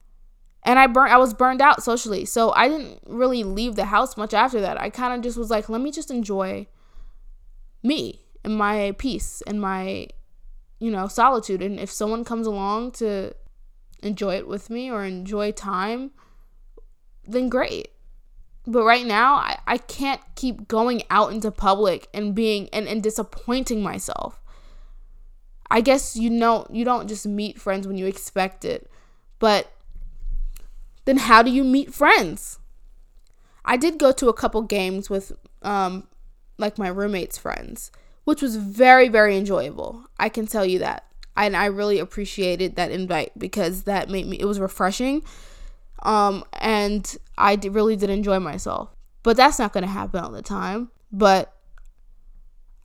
And 0.62 0.78
I 0.78 0.86
burnt 0.86 1.12
I 1.12 1.18
was 1.18 1.34
burned 1.34 1.62
out 1.62 1.82
socially. 1.82 2.24
So 2.24 2.52
I 2.52 2.68
didn't 2.68 3.00
really 3.06 3.44
leave 3.44 3.76
the 3.76 3.86
house 3.86 4.16
much 4.16 4.34
after 4.34 4.60
that. 4.60 4.80
I 4.80 4.90
kind 4.90 5.14
of 5.14 5.20
just 5.22 5.38
was 5.38 5.50
like, 5.50 5.68
let 5.68 5.80
me 5.80 5.90
just 5.90 6.10
enjoy 6.10 6.66
me 7.82 8.22
and 8.44 8.56
my 8.56 8.94
peace 8.98 9.42
and 9.46 9.60
my 9.60 10.08
you 10.80 10.90
know, 10.90 11.08
solitude 11.08 11.62
and 11.62 11.80
if 11.80 11.90
someone 11.90 12.24
comes 12.24 12.46
along 12.46 12.92
to 12.92 13.32
enjoy 14.02 14.36
it 14.36 14.46
with 14.46 14.70
me 14.70 14.90
or 14.90 15.04
enjoy 15.04 15.50
time, 15.50 16.12
then 17.26 17.48
great. 17.48 17.88
But 18.66 18.84
right 18.84 19.06
now, 19.06 19.34
I, 19.34 19.58
I 19.66 19.78
can't 19.78 20.20
keep 20.36 20.68
going 20.68 21.02
out 21.10 21.32
into 21.32 21.50
public 21.50 22.08
and 22.12 22.34
being 22.34 22.68
and, 22.72 22.86
and 22.86 23.02
disappointing 23.02 23.82
myself. 23.82 24.40
I 25.70 25.80
guess 25.80 26.16
you 26.16 26.30
know 26.30 26.66
you 26.70 26.84
don't 26.84 27.08
just 27.08 27.26
meet 27.26 27.60
friends 27.60 27.86
when 27.86 27.98
you 27.98 28.06
expect 28.06 28.64
it. 28.64 28.90
But 29.38 29.70
then 31.04 31.18
how 31.18 31.42
do 31.42 31.50
you 31.50 31.64
meet 31.64 31.94
friends? 31.94 32.58
I 33.64 33.76
did 33.76 33.98
go 33.98 34.12
to 34.12 34.28
a 34.28 34.34
couple 34.34 34.62
games 34.62 35.10
with 35.10 35.32
um 35.62 36.06
like 36.56 36.78
my 36.78 36.88
roommate's 36.88 37.38
friends, 37.38 37.90
which 38.24 38.42
was 38.42 38.56
very 38.56 39.08
very 39.08 39.36
enjoyable. 39.36 40.04
I 40.18 40.28
can 40.28 40.46
tell 40.46 40.64
you 40.64 40.78
that. 40.80 41.04
And 41.36 41.56
I 41.56 41.66
really 41.66 42.00
appreciated 42.00 42.76
that 42.76 42.90
invite 42.90 43.38
because 43.38 43.84
that 43.84 44.08
made 44.08 44.26
me 44.26 44.38
it 44.40 44.46
was 44.46 44.58
refreshing. 44.58 45.22
Um, 46.02 46.44
and 46.54 47.16
I 47.36 47.54
really 47.70 47.96
did 47.96 48.10
enjoy 48.10 48.38
myself. 48.40 48.90
But 49.22 49.36
that's 49.36 49.58
not 49.58 49.72
going 49.72 49.82
to 49.82 49.90
happen 49.90 50.22
all 50.24 50.30
the 50.30 50.42
time. 50.42 50.90
But 51.12 51.52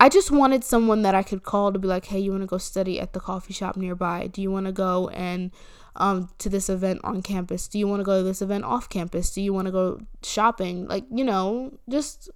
I 0.03 0.09
just 0.09 0.31
wanted 0.31 0.65
someone 0.65 1.03
that 1.03 1.15
I 1.15 1.23
could 1.23 1.43
call 1.43 1.71
to 1.71 1.79
be 1.79 1.87
like, 1.87 2.07
hey, 2.07 2.19
you 2.19 2.31
want 2.31 2.43
to 2.43 2.47
go 2.47 2.57
study 2.57 2.99
at 2.99 3.13
the 3.13 3.21
coffee 3.21 3.53
shop 3.53 3.77
nearby? 3.77 4.27
Do 4.27 4.41
you 4.41 4.51
want 4.51 4.65
to 4.65 4.73
go 4.73 5.07
and 5.07 5.49
um, 5.95 6.29
to 6.39 6.49
this 6.49 6.67
event 6.67 6.99
on 7.05 7.21
campus? 7.21 7.69
Do 7.69 7.79
you 7.79 7.87
want 7.87 8.01
to 8.01 8.03
go 8.03 8.17
to 8.17 8.23
this 8.23 8.41
event 8.41 8.65
off 8.65 8.89
campus? 8.89 9.33
Do 9.33 9.41
you 9.41 9.53
want 9.53 9.67
to 9.67 9.71
go 9.71 10.01
shopping? 10.21 10.89
Like, 10.89 11.05
you 11.09 11.23
know, 11.23 11.79
just 11.87 12.29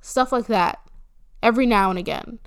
stuff 0.00 0.32
like 0.32 0.46
that 0.46 0.80
every 1.42 1.66
now 1.66 1.90
and 1.90 1.98
again. 1.98 2.38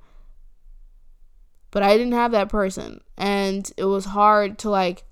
But 1.70 1.84
I 1.84 1.96
didn't 1.96 2.14
have 2.14 2.32
that 2.32 2.48
person. 2.48 3.00
And 3.16 3.70
it 3.76 3.84
was 3.84 4.06
hard 4.06 4.58
to 4.58 4.70
like 4.70 5.04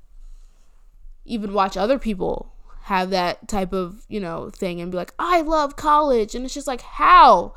even 1.25 1.53
watch 1.53 1.77
other 1.77 2.01
people 2.01 2.53
have 2.83 3.11
that 3.11 3.47
type 3.47 3.73
of, 3.73 4.07
you 4.09 4.19
know, 4.19 4.51
thing 4.51 4.81
and 4.81 4.91
be 4.91 4.97
like, 4.97 5.15
I 5.21 5.43
love 5.43 5.77
college. 5.77 6.35
And 6.35 6.45
it's 6.45 6.55
just 6.55 6.67
like, 6.67 6.81
how? 6.81 7.55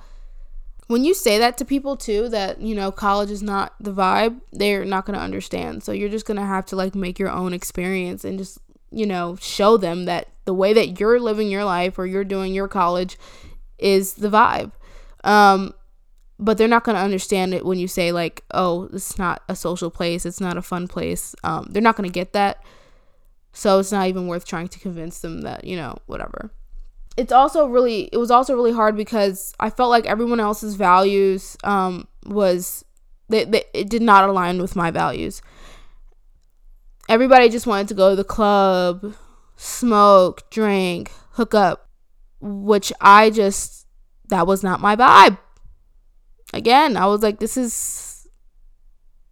When 0.87 1.03
you 1.03 1.13
say 1.13 1.37
that 1.37 1.57
to 1.57 1.65
people 1.65 1.95
too, 1.95 2.29
that, 2.29 2.61
you 2.61 2.75
know, 2.75 2.91
college 2.91 3.31
is 3.31 3.41
not 3.41 3.73
the 3.79 3.93
vibe, 3.93 4.41
they're 4.51 4.85
not 4.85 5.05
going 5.05 5.17
to 5.17 5.23
understand. 5.23 5.83
So 5.83 5.91
you're 5.91 6.09
just 6.09 6.25
going 6.25 6.37
to 6.37 6.45
have 6.45 6.65
to 6.67 6.75
like 6.75 6.93
make 6.95 7.19
your 7.19 7.29
own 7.29 7.53
experience 7.53 8.25
and 8.25 8.37
just, 8.37 8.59
you 8.91 9.05
know, 9.05 9.37
show 9.39 9.77
them 9.77 10.05
that 10.05 10.27
the 10.45 10.53
way 10.53 10.73
that 10.73 10.99
you're 10.99 11.19
living 11.19 11.49
your 11.49 11.63
life 11.63 11.97
or 11.97 12.05
you're 12.05 12.25
doing 12.25 12.53
your 12.53 12.67
college 12.67 13.17
is 13.77 14.15
the 14.15 14.29
vibe. 14.29 14.71
Um, 15.23 15.73
but 16.37 16.57
they're 16.57 16.67
not 16.67 16.83
going 16.83 16.97
to 16.97 17.01
understand 17.01 17.53
it 17.53 17.65
when 17.65 17.77
you 17.77 17.87
say 17.87 18.11
like 18.11 18.43
oh 18.53 18.89
it's 18.91 19.17
not 19.17 19.43
a 19.47 19.55
social 19.55 19.89
place 19.89 20.25
it's 20.25 20.41
not 20.41 20.57
a 20.57 20.61
fun 20.61 20.87
place 20.87 21.35
um, 21.43 21.67
they're 21.69 21.81
not 21.81 21.95
going 21.95 22.09
to 22.09 22.13
get 22.13 22.33
that 22.33 22.61
so 23.53 23.79
it's 23.79 23.91
not 23.91 24.07
even 24.07 24.27
worth 24.27 24.45
trying 24.45 24.67
to 24.67 24.79
convince 24.79 25.19
them 25.19 25.41
that, 25.41 25.63
you 25.63 25.75
know, 25.75 25.95
whatever. 26.07 26.51
It's 27.15 27.31
also 27.31 27.67
really 27.67 28.09
it 28.11 28.17
was 28.17 28.31
also 28.31 28.55
really 28.55 28.71
hard 28.71 28.95
because 28.95 29.53
I 29.59 29.69
felt 29.69 29.89
like 29.89 30.05
everyone 30.05 30.39
else's 30.39 30.75
values 30.75 31.57
um 31.63 32.07
was 32.25 32.83
they, 33.29 33.45
they 33.45 33.63
it 33.73 33.89
did 33.89 34.01
not 34.01 34.27
align 34.27 34.59
with 34.61 34.75
my 34.75 34.91
values. 34.91 35.41
Everybody 37.09 37.49
just 37.49 37.67
wanted 37.67 37.87
to 37.89 37.93
go 37.93 38.11
to 38.11 38.15
the 38.15 38.23
club, 38.23 39.13
smoke, 39.57 40.49
drink, 40.49 41.11
hook 41.31 41.53
up, 41.53 41.89
which 42.41 42.91
I 42.99 43.29
just 43.29 43.85
that 44.29 44.47
was 44.47 44.63
not 44.63 44.81
my 44.81 44.95
vibe. 44.95 45.37
Again, 46.53 46.97
I 46.97 47.05
was 47.07 47.21
like 47.21 47.39
this 47.39 47.57
is 47.57 48.27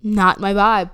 not 0.03 0.39
my 0.39 0.53
vibe 0.53 0.91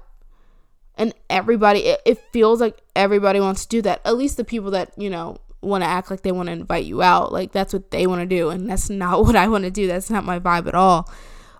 and 0.98 1.14
everybody 1.30 1.80
it, 1.86 2.02
it 2.06 2.18
feels 2.34 2.60
like 2.60 2.82
everybody 2.96 3.40
wants 3.40 3.64
to 3.64 3.70
do 3.70 3.82
that 3.82 4.02
at 4.04 4.18
least 4.18 4.38
the 4.38 4.44
people 4.44 4.72
that 4.72 4.92
you 4.98 5.10
know 5.10 5.38
want 5.68 5.84
to 5.84 5.88
act 5.88 6.10
like 6.10 6.22
they 6.22 6.32
want 6.32 6.48
to 6.48 6.54
invite 6.54 6.86
you 6.86 7.02
out 7.02 7.32
like 7.32 7.52
that's 7.52 7.74
what 7.74 7.92
they 7.92 8.08
want 8.08 8.22
to 8.22 8.26
do 8.26 8.50
and 8.50 8.70
that's 8.70 8.90
not 8.90 9.22
what 9.26 9.36
i 9.36 9.48
want 9.48 9.64
to 9.64 9.72
do 9.72 9.88
that's 9.88 10.10
not 10.10 10.24
my 10.24 10.40
vibe 10.40 10.68
at 10.68 10.76
all 10.76 11.10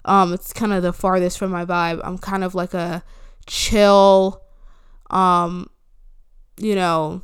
um 0.06 0.34
it's 0.34 0.54
kind 0.54 0.74
of 0.74 0.84
the 0.84 0.94
farthest 0.94 1.38
from 1.38 1.52
my 1.52 1.66
vibe 1.66 2.00
i'm 2.04 2.18
kind 2.18 2.44
of 2.44 2.56
like 2.56 2.74
a 2.74 3.04
chill 3.46 4.42
um 5.10 5.70
you 6.58 6.76
know 6.76 7.22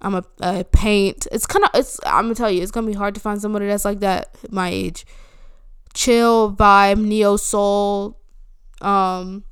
i'm 0.00 0.14
a, 0.14 0.24
a 0.40 0.64
paint 0.64 1.26
it's 1.32 1.46
kind 1.46 1.64
of 1.64 1.70
it's 1.74 2.00
i'm 2.06 2.24
gonna 2.24 2.34
tell 2.34 2.50
you 2.50 2.62
it's 2.62 2.72
gonna 2.72 2.86
be 2.86 2.92
hard 2.92 3.14
to 3.14 3.20
find 3.20 3.40
somebody 3.40 3.66
that's 3.66 3.84
like 3.84 4.00
that 4.00 4.36
my 4.50 4.68
age 4.68 5.06
chill 5.94 6.54
vibe 6.54 7.02
neo 7.02 7.36
soul 7.36 8.18
um 8.80 9.44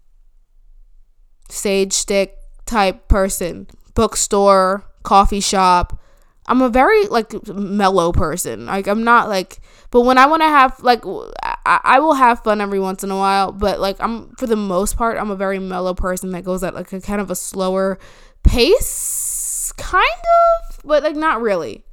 sage 1.52 1.92
stick 1.92 2.36
type 2.66 3.08
person. 3.08 3.66
Bookstore, 3.94 4.84
coffee 5.02 5.40
shop. 5.40 5.98
I'm 6.46 6.62
a 6.62 6.68
very 6.68 7.06
like 7.06 7.46
mellow 7.46 8.12
person. 8.12 8.66
Like 8.66 8.86
I'm 8.86 9.04
not 9.04 9.28
like 9.28 9.60
but 9.90 10.02
when 10.02 10.18
I 10.18 10.26
want 10.26 10.42
to 10.42 10.48
have 10.48 10.80
like 10.80 11.04
I, 11.42 11.80
I 11.84 12.00
will 12.00 12.14
have 12.14 12.42
fun 12.42 12.60
every 12.60 12.80
once 12.80 13.04
in 13.04 13.10
a 13.10 13.16
while, 13.16 13.52
but 13.52 13.80
like 13.80 13.96
I'm 14.00 14.34
for 14.36 14.46
the 14.46 14.56
most 14.56 14.96
part 14.96 15.18
I'm 15.18 15.30
a 15.30 15.36
very 15.36 15.58
mellow 15.58 15.94
person 15.94 16.30
that 16.30 16.44
goes 16.44 16.62
at 16.62 16.74
like 16.74 16.92
a 16.92 17.00
kind 17.00 17.20
of 17.20 17.30
a 17.30 17.36
slower 17.36 17.98
pace 18.42 19.72
kind 19.76 20.04
of, 20.04 20.80
but 20.84 21.02
like 21.02 21.16
not 21.16 21.40
really. 21.40 21.84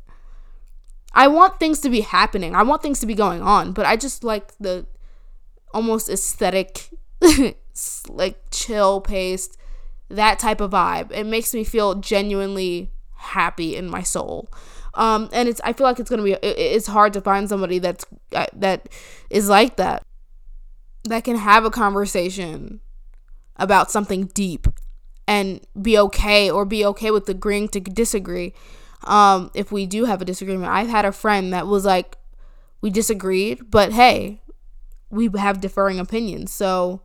I 1.13 1.27
want 1.27 1.59
things 1.59 1.79
to 1.81 1.89
be 1.89 2.01
happening. 2.01 2.55
I 2.55 2.63
want 2.63 2.83
things 2.83 2.99
to 2.99 3.07
be 3.07 3.15
going 3.15 3.41
on, 3.41 3.71
but 3.73 3.85
I 3.85 3.95
just 3.95 4.23
like 4.23 4.55
the 4.59 4.85
almost 5.73 6.09
aesthetic 6.09 6.89
like 8.09 8.39
chill 8.51 9.01
paced, 9.01 9.57
that 10.09 10.39
type 10.39 10.61
of 10.61 10.71
vibe. 10.71 11.11
It 11.11 11.25
makes 11.25 11.53
me 11.53 11.63
feel 11.63 11.95
genuinely 11.95 12.91
happy 13.17 13.75
in 13.75 13.89
my 13.89 14.03
soul. 14.03 14.49
Um, 14.93 15.29
and 15.31 15.47
it's 15.47 15.61
I 15.63 15.73
feel 15.73 15.85
like 15.85 15.99
it's 15.99 16.09
gonna 16.09 16.23
be 16.23 16.33
it, 16.33 16.39
it's 16.43 16.87
hard 16.87 17.13
to 17.13 17.21
find 17.21 17.47
somebody 17.47 17.79
that's 17.79 18.05
uh, 18.33 18.47
that 18.53 18.89
is 19.29 19.47
like 19.49 19.77
that 19.77 20.03
that 21.03 21.23
can 21.23 21.37
have 21.37 21.65
a 21.65 21.69
conversation 21.69 22.81
about 23.57 23.91
something 23.91 24.25
deep 24.33 24.67
and 25.27 25.61
be 25.81 25.97
okay 25.97 26.49
or 26.49 26.65
be 26.65 26.85
okay 26.85 27.11
with 27.11 27.27
agreeing 27.29 27.67
to 27.69 27.79
disagree 27.79 28.53
um, 29.03 29.51
if 29.53 29.71
we 29.71 29.85
do 29.85 30.05
have 30.05 30.21
a 30.21 30.25
disagreement 30.25 30.71
i've 30.71 30.87
had 30.87 31.05
a 31.05 31.11
friend 31.11 31.53
that 31.53 31.67
was 31.67 31.85
like 31.85 32.17
we 32.81 32.89
disagreed 32.89 33.69
but 33.69 33.91
hey 33.91 34.41
we 35.09 35.29
have 35.37 35.61
differing 35.61 35.99
opinions 35.99 36.51
so 36.51 37.01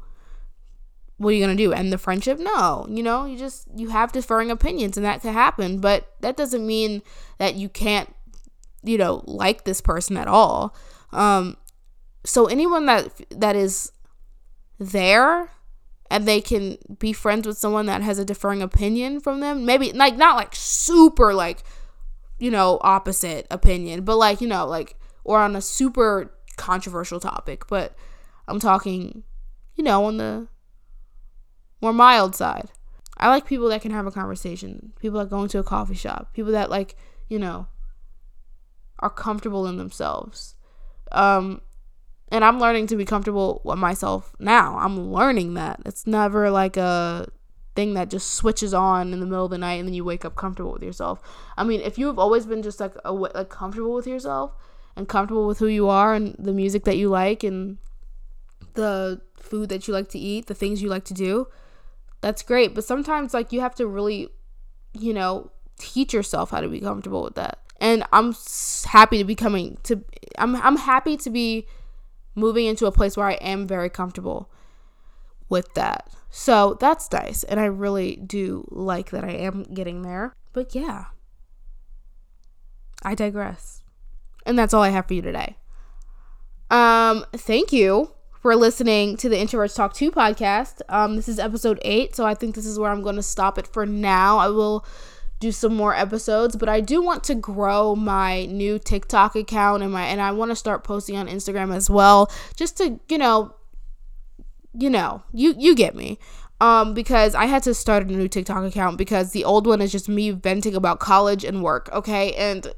what 1.23 1.31
are 1.31 1.35
you 1.35 1.45
going 1.45 1.57
to 1.57 1.63
do? 1.63 1.73
End 1.73 1.93
the 1.93 1.99
friendship? 1.99 2.39
No 2.39 2.87
you 2.89 3.03
know 3.03 3.25
you 3.25 3.39
just 3.39 3.69
you 3.75 3.91
have 3.91 4.13
differing 4.13 4.51
opinions 4.51 4.97
and 4.97 5.07
that 5.07 5.23
could 5.23 5.33
happen 5.33 5.79
but 5.79 6.13
that 6.21 6.37
doesn't 6.37 6.67
mean 6.67 7.03
that 7.39 7.55
you 7.55 7.69
can't 7.69 8.15
you 8.83 8.99
know 8.99 9.23
like 9.27 9.65
this 9.65 9.81
person 9.81 10.17
at 10.17 10.29
all. 10.29 10.75
Um 11.13 11.57
so 12.25 12.47
anyone 12.47 12.87
that 12.87 13.11
that 13.31 13.57
is 13.57 13.93
there 14.79 15.51
and 16.11 16.29
they 16.29 16.41
can 16.41 16.77
be 16.99 17.13
friends 17.13 17.47
with 17.47 17.57
someone 17.57 17.87
that 17.87 18.03
has 18.03 18.19
a 18.19 18.25
differing 18.25 18.63
opinion 18.63 19.19
from 19.19 19.41
them 19.41 19.65
maybe 19.65 19.93
like 19.93 20.17
not 20.17 20.37
like 20.37 20.55
super 20.55 21.33
like 21.33 21.63
you 22.39 22.51
know 22.51 22.79
opposite 22.83 23.47
opinion 23.51 24.05
but 24.05 24.17
like 24.17 24.41
you 24.41 24.47
know 24.47 24.67
like 24.67 24.97
or 25.25 25.39
on 25.39 25.57
a 25.57 25.61
super 25.61 26.35
controversial 26.57 27.19
topic 27.19 27.67
but 27.69 27.95
i'm 28.47 28.61
talking 28.61 29.23
you 29.75 29.83
know 29.83 30.05
on 30.05 30.19
the 30.19 30.47
more 31.83 31.93
mild 31.93 32.35
side. 32.35 32.71
I 33.19 33.29
like 33.29 33.47
people 33.47 33.69
that 33.69 33.83
can 33.83 33.91
have 33.91 34.07
a 34.07 34.11
conversation, 34.11 34.93
people 35.01 35.19
that 35.19 35.29
go 35.29 35.43
into 35.43 35.59
a 35.59 35.65
coffee 35.65 35.95
shop, 35.95 36.33
people 36.33 36.53
that 36.53 36.71
like, 36.71 36.97
you 37.29 37.39
know, 37.39 37.67
are 39.01 39.11
comfortable 39.11 39.67
in 39.67 39.77
themselves. 39.77 40.55
Um, 41.11 41.61
and 42.31 42.45
I'm 42.45 42.59
learning 42.59 42.87
to 42.89 42.97
be 42.97 43.05
comfortable 43.05 43.61
with 43.65 43.79
myself 43.79 44.35
now. 44.39 44.79
I'm 44.79 45.13
learning 45.13 45.55
that. 45.55 45.81
It's 45.85 46.07
never 46.07 46.51
like 46.51 46.77
a 46.77 47.27
thing 47.75 47.95
that 47.95 48.11
just 48.11 48.35
switches 48.35 48.73
on 48.73 49.13
in 49.13 49.21
the 49.21 49.27
middle 49.27 49.45
of 49.45 49.51
the 49.51 49.59
night 49.59 49.75
and 49.75 49.89
then 49.89 49.95
you 49.95 50.05
wake 50.05 50.25
up 50.25 50.35
comfortable 50.35 50.73
with 50.73 50.83
yourself. 50.83 51.21
I 51.57 51.65
mean, 51.65 51.81
if 51.81 51.99
you've 51.99 52.19
always 52.19 52.47
been 52.47 52.63
just 52.63 52.81
like 52.81 52.95
a, 53.05 53.13
like 53.13 53.51
comfortable 53.51 53.95
with 53.95 54.07
yourself 54.07 54.53
and 54.97 55.09
comfortable 55.09 55.47
with 55.47 55.59
who 55.59 55.67
you 55.67 55.89
are 55.89 56.15
and 56.15 56.35
the 56.39 56.53
music 56.53 56.85
that 56.85 56.97
you 56.97 57.09
like 57.09 57.43
and 57.43 57.79
the 58.75 59.21
food 59.37 59.69
that 59.69 59.87
you 59.87 59.95
like 59.95 60.09
to 60.11 60.19
eat, 60.19 60.47
the 60.47 60.55
things 60.55 60.83
you 60.83 60.89
like 60.89 61.05
to 61.05 61.15
do, 61.15 61.49
that's 62.23 62.43
great. 62.43 62.75
But 62.75 62.85
sometimes, 62.85 63.35
like, 63.35 63.53
you 63.53 63.61
have 63.61 63.75
to 63.75 63.87
really, 63.87 64.29
you 64.95 65.13
know, 65.13 65.51
teach 65.79 66.15
yourself 66.15 66.51
how 66.51 66.61
to 66.61 66.69
be 66.69 66.81
comfortable 66.81 67.23
with 67.23 67.35
that. 67.35 67.59
And 67.81 68.05
I'm 68.13 68.35
happy 68.87 69.19
to 69.19 69.25
be 69.25 69.35
coming 69.35 69.77
to, 69.83 70.03
I'm, 70.39 70.57
I'm 70.57 70.77
happy 70.77 71.17
to 71.19 71.31
be 71.31 71.67
moving 72.35 72.67
into 72.67 72.87
a 72.87 72.93
place 72.93 73.17
where 73.17 73.27
I 73.27 73.35
am 73.35 73.67
very 73.67 73.91
comfortable 73.91 74.51
with 75.49 75.75
that. 75.75 76.09
So 76.31 76.79
that's 76.81 77.11
nice. 77.13 77.45
And 77.45 77.61
I 77.61 77.67
really 77.67 78.17
do 78.17 78.67
like 78.71 79.11
that 79.11 79.25
I 79.25 79.33
am 79.33 79.65
getting 79.65 80.03
there. 80.03 80.33
But 80.53 80.75
yeah, 80.75 81.07
I 83.03 83.15
digress. 83.15 83.83
And 84.47 84.59
that's 84.59 84.73
all 84.73 84.83
I 84.83 84.91
have 84.91 85.09
for 85.09 85.15
you 85.15 85.23
today. 85.23 85.57
Um, 86.71 87.27
thank 87.35 87.73
you 87.73 88.13
for 88.43 88.57
listening 88.57 89.17
to 89.17 89.29
the 89.29 89.37
Introverts 89.37 89.77
Talk 89.77 89.95
2 89.95 90.11
podcast. 90.11 90.83
Um, 90.89 91.15
this 91.15 91.29
is 91.29 91.39
episode 91.39 91.79
8, 91.83 92.17
so 92.17 92.27
I 92.27 92.35
think 92.35 92.57
this 92.57 92.67
is 92.67 92.77
where 92.77 92.91
I'm 92.91 93.01
going 93.01 93.15
to 93.15 93.23
stop 93.23 93.57
it 93.57 93.69
for 93.69 93.87
now. 93.87 94.39
I 94.39 94.49
will 94.49 94.85
do 95.39 95.53
some 95.53 95.77
more 95.77 95.95
episodes, 95.95 96.57
but 96.57 96.69
I 96.69 96.81
do 96.81 97.01
want 97.01 97.23
to 97.25 97.37
grow 97.37 97.95
my 97.95 98.47
new 98.47 98.81
TikTok 98.81 99.37
account 99.37 99.85
and 99.85 99.93
my 99.93 100.05
and 100.07 100.21
I 100.21 100.33
want 100.33 100.51
to 100.51 100.57
start 100.57 100.83
posting 100.83 101.17
on 101.17 101.29
Instagram 101.29 101.73
as 101.75 101.89
well, 101.89 102.33
just 102.57 102.77
to, 102.79 102.99
you 103.09 103.17
know, 103.17 103.55
you 104.77 104.91
know, 104.91 105.23
you 105.33 105.55
you 105.57 105.77
get 105.77 105.95
me. 105.95 106.19
Um, 106.61 106.95
because 106.95 107.37
I 107.37 107.47
had 107.47 107.63
to 107.65 107.75
start 107.75 108.05
a 108.05 108.07
new 108.07 108.29
TikTok 108.29 108.65
account 108.65 108.99
because 108.99 109.31
the 109.31 109.45
old 109.45 109.67
one 109.69 109.81
is 109.81 109.91
just 109.91 110.09
me 110.09 110.31
venting 110.31 110.75
about 110.75 110.99
college 111.01 111.45
and 111.45 111.63
work, 111.63 111.89
okay? 111.93 112.35
And 112.35 112.73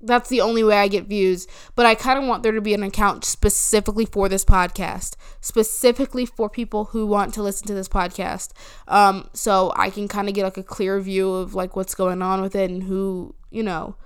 That's 0.00 0.28
the 0.28 0.40
only 0.40 0.62
way 0.62 0.78
I 0.78 0.88
get 0.88 1.06
views. 1.06 1.46
But 1.74 1.86
I 1.86 1.94
kind 1.94 2.18
of 2.18 2.26
want 2.26 2.42
there 2.42 2.52
to 2.52 2.60
be 2.60 2.74
an 2.74 2.82
account 2.82 3.24
specifically 3.24 4.04
for 4.04 4.28
this 4.28 4.44
podcast, 4.44 5.16
specifically 5.40 6.26
for 6.26 6.50
people 6.50 6.86
who 6.86 7.06
want 7.06 7.32
to 7.34 7.42
listen 7.42 7.66
to 7.68 7.74
this 7.74 7.88
podcast. 7.88 8.50
Um, 8.88 9.28
so 9.32 9.72
I 9.76 9.90
can 9.90 10.06
kind 10.06 10.28
of 10.28 10.34
get 10.34 10.44
like 10.44 10.58
a 10.58 10.62
clear 10.62 11.00
view 11.00 11.32
of 11.32 11.54
like 11.54 11.76
what's 11.76 11.94
going 11.94 12.22
on 12.22 12.42
with 12.42 12.54
it 12.54 12.70
and 12.70 12.82
who, 12.82 13.34
you 13.50 13.62
know, 13.62 13.96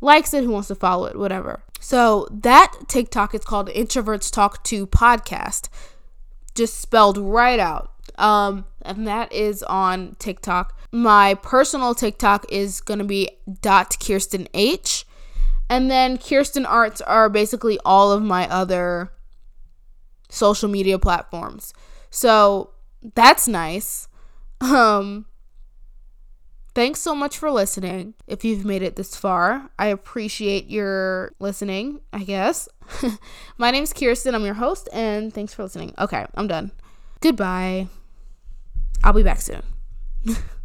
likes 0.00 0.34
it, 0.34 0.44
who 0.44 0.50
wants 0.50 0.68
to 0.68 0.74
follow 0.74 1.06
it, 1.06 1.16
whatever. 1.16 1.62
So 1.80 2.26
that 2.30 2.72
TikTok 2.88 3.34
is 3.34 3.44
called 3.44 3.68
Introverts 3.68 4.32
Talk 4.32 4.64
to 4.64 4.86
Podcast, 4.86 5.68
just 6.54 6.80
spelled 6.80 7.16
right 7.16 7.60
out. 7.60 7.92
Um, 8.16 8.64
and 8.82 9.06
that 9.06 9.32
is 9.32 9.62
on 9.62 10.16
TikTok. 10.18 10.76
My 10.90 11.34
personal 11.34 11.94
TikTok 11.94 12.46
is 12.50 12.80
gonna 12.80 13.04
be 13.04 13.30
dot 13.60 13.96
Kirsten 14.04 14.48
H. 14.54 15.04
And 15.68 15.90
then 15.90 16.18
Kirsten 16.18 16.66
Arts 16.66 17.00
are 17.00 17.28
basically 17.28 17.78
all 17.84 18.12
of 18.12 18.22
my 18.22 18.48
other 18.48 19.12
social 20.28 20.68
media 20.68 20.98
platforms. 20.98 21.72
So 22.10 22.70
that's 23.14 23.46
nice. 23.46 24.08
Um 24.60 25.26
thanks 26.74 27.00
so 27.00 27.14
much 27.14 27.36
for 27.36 27.50
listening. 27.50 28.14
If 28.26 28.44
you've 28.44 28.64
made 28.64 28.82
it 28.82 28.96
this 28.96 29.16
far, 29.16 29.68
I 29.78 29.86
appreciate 29.86 30.68
your 30.68 31.32
listening, 31.40 32.00
I 32.12 32.22
guess. 32.22 32.68
my 33.58 33.70
name's 33.70 33.92
Kirsten, 33.92 34.34
I'm 34.34 34.44
your 34.44 34.54
host, 34.54 34.88
and 34.92 35.32
thanks 35.32 35.52
for 35.52 35.64
listening. 35.64 35.94
Okay, 35.98 36.24
I'm 36.34 36.46
done. 36.46 36.70
Goodbye. 37.20 37.88
I'll 39.02 39.12
be 39.12 39.22
back 39.22 39.40
soon. 39.40 39.62